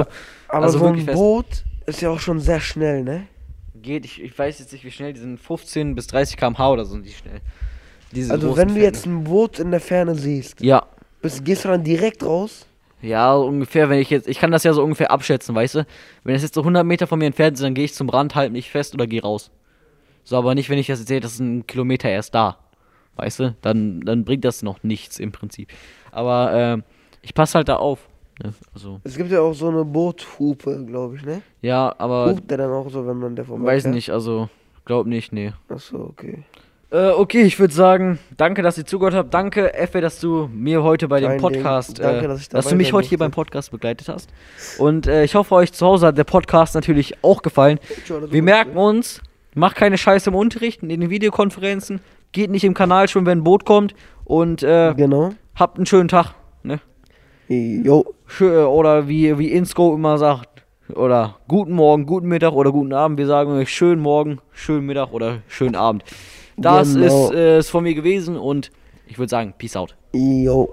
Aber 0.48 0.64
also 0.64 0.78
so 0.78 0.86
ein 0.86 1.00
fest. 1.00 1.16
Boot 1.18 1.64
ist 1.86 2.00
ja 2.00 2.10
auch 2.10 2.20
schon 2.20 2.40
sehr 2.40 2.60
schnell, 2.60 3.02
ne? 3.02 3.26
Geht, 3.74 4.04
ich, 4.04 4.22
ich 4.22 4.38
weiß 4.38 4.58
jetzt 4.60 4.72
nicht, 4.72 4.84
wie 4.84 4.90
schnell. 4.90 5.12
Die 5.12 5.20
sind 5.20 5.38
15 5.38 5.94
bis 5.94 6.06
30 6.06 6.36
km/h 6.36 6.70
oder 6.70 6.84
so 6.84 6.92
sind 6.92 7.04
die 7.04 7.10
schnell. 7.12 7.40
Diese 8.12 8.32
Also 8.32 8.56
wenn 8.56 8.68
du 8.68 8.80
jetzt 8.80 9.06
ein 9.06 9.24
Boot 9.24 9.58
in 9.58 9.70
der 9.70 9.80
Ferne 9.80 10.14
siehst, 10.14 10.60
Ja, 10.60 10.86
Bist, 11.20 11.44
gehst 11.44 11.64
du 11.64 11.68
dann 11.68 11.82
direkt 11.84 12.22
raus? 12.24 12.66
Ja, 13.00 13.34
ungefähr, 13.34 13.88
wenn 13.90 13.98
ich 13.98 14.10
jetzt, 14.10 14.28
ich 14.28 14.38
kann 14.38 14.52
das 14.52 14.62
ja 14.62 14.72
so 14.72 14.82
ungefähr 14.82 15.10
abschätzen, 15.10 15.54
weißt 15.54 15.74
du? 15.76 15.86
Wenn 16.22 16.34
es 16.36 16.42
jetzt 16.42 16.54
so 16.54 16.60
100 16.60 16.86
Meter 16.86 17.06
von 17.08 17.18
mir 17.18 17.26
entfernt 17.26 17.54
ist, 17.56 17.62
dann 17.62 17.74
gehe 17.74 17.84
ich 17.84 17.94
zum 17.94 18.08
Rand, 18.08 18.34
halt 18.36 18.52
mich 18.52 18.70
fest 18.70 18.94
oder 18.94 19.06
gehe 19.08 19.22
raus. 19.22 19.50
So, 20.24 20.36
aber 20.36 20.54
nicht, 20.54 20.70
wenn 20.70 20.78
ich 20.78 20.86
das 20.86 21.00
jetzt 21.00 21.08
sehe, 21.08 21.18
das 21.20 21.32
ist 21.32 21.40
ein 21.40 21.66
Kilometer 21.66 22.08
erst 22.08 22.34
da. 22.34 22.58
Weißt 23.16 23.40
du? 23.40 23.56
Dann, 23.60 24.00
dann 24.02 24.24
bringt 24.24 24.44
das 24.44 24.62
noch 24.62 24.82
nichts 24.84 25.18
im 25.18 25.32
Prinzip. 25.32 25.72
Aber 26.12 26.52
ähm, 26.54 26.84
ich 27.22 27.34
passe 27.34 27.54
halt 27.56 27.68
da 27.68 27.76
auf. 27.76 28.08
Ne? 28.42 28.54
Also, 28.72 29.00
Es 29.02 29.16
gibt 29.16 29.30
ja 29.32 29.40
auch 29.40 29.52
so 29.52 29.68
eine 29.68 29.84
Boothupe, 29.84 30.84
glaube 30.86 31.16
ich, 31.16 31.24
ne? 31.24 31.42
ja, 31.60 31.92
aber 31.98 32.30
Hupt 32.30 32.50
der 32.50 32.58
dann 32.58 32.70
auch 32.72 32.88
so, 32.88 33.04
wenn 33.06 33.18
man 33.18 33.34
der 33.36 33.44
vorbei 33.44 33.64
weiß 33.64 33.82
fährt? 33.82 33.94
nicht, 33.94 34.10
also 34.10 34.48
glaub 34.84 35.06
nicht, 35.06 35.32
nee. 35.32 35.52
Achso, 35.68 35.98
okay. 36.04 36.44
Äh, 36.92 37.08
okay, 37.12 37.40
ich 37.42 37.58
würde 37.58 37.72
sagen, 37.72 38.18
danke, 38.36 38.60
dass 38.60 38.76
ihr 38.76 38.84
zugehört 38.84 39.14
habt. 39.14 39.32
Danke, 39.32 39.72
Effe, 39.72 40.02
dass 40.02 40.20
du 40.20 40.50
mir 40.52 40.82
heute 40.82 41.08
bei 41.08 41.20
dem 41.20 41.28
Kein 41.30 41.38
Ding. 41.38 41.40
Podcast, 41.62 41.98
Danke, 41.98 42.26
äh, 42.26 42.28
dass 42.28 42.40
ich 42.42 42.48
dass 42.50 42.64
dabei 42.66 42.70
du 42.74 42.76
mich 42.76 42.92
heute 42.92 43.08
hier 43.08 43.16
beim 43.16 43.30
Podcast 43.30 43.70
begleitet 43.70 44.10
hast. 44.10 44.28
Und 44.78 45.06
äh, 45.06 45.24
ich 45.24 45.34
hoffe, 45.34 45.54
euch 45.54 45.72
zu 45.72 45.86
Hause 45.86 46.08
hat 46.08 46.18
der 46.18 46.24
Podcast 46.24 46.74
natürlich 46.74 47.14
auch 47.24 47.40
gefallen. 47.40 47.78
Wir 48.28 48.42
merken 48.42 48.76
uns, 48.76 49.22
macht 49.54 49.76
keine 49.76 49.96
Scheiße 49.96 50.28
im 50.28 50.36
Unterricht, 50.36 50.82
in 50.82 50.90
den 50.90 51.08
Videokonferenzen, 51.08 52.00
geht 52.32 52.50
nicht 52.50 52.64
im 52.64 52.74
Kanal 52.74 53.08
schon, 53.08 53.24
wenn 53.24 53.38
ein 53.38 53.44
Boot 53.44 53.64
kommt 53.64 53.94
und 54.26 54.62
äh, 54.62 54.92
Genau. 54.94 55.30
habt 55.54 55.78
einen 55.78 55.86
schönen 55.86 56.08
Tag. 56.08 56.34
Ne? 56.62 56.78
Jo. 57.48 58.04
Oder 58.38 59.08
wie, 59.08 59.38
wie 59.38 59.50
Insco 59.50 59.94
immer 59.94 60.18
sagt, 60.18 60.62
oder 60.94 61.36
guten 61.48 61.72
Morgen, 61.72 62.04
guten 62.04 62.28
Mittag 62.28 62.52
oder 62.52 62.70
guten 62.70 62.92
Abend. 62.92 63.16
Wir 63.16 63.26
sagen 63.26 63.52
euch 63.52 63.70
schönen 63.70 64.02
Morgen, 64.02 64.40
schönen 64.52 64.84
Mittag 64.84 65.12
oder 65.12 65.38
schönen 65.48 65.74
Abend. 65.74 66.04
Das 66.56 66.94
Genau. 66.94 67.28
ist 67.28 67.34
äh, 67.34 67.56
es 67.58 67.70
von 67.70 67.82
mir 67.84 67.94
gewesen 67.94 68.36
und 68.36 68.70
ich 69.06 69.18
würde 69.18 69.30
sagen, 69.30 69.54
Peace 69.58 69.76
out. 69.76 69.96
Jo. 70.14 70.72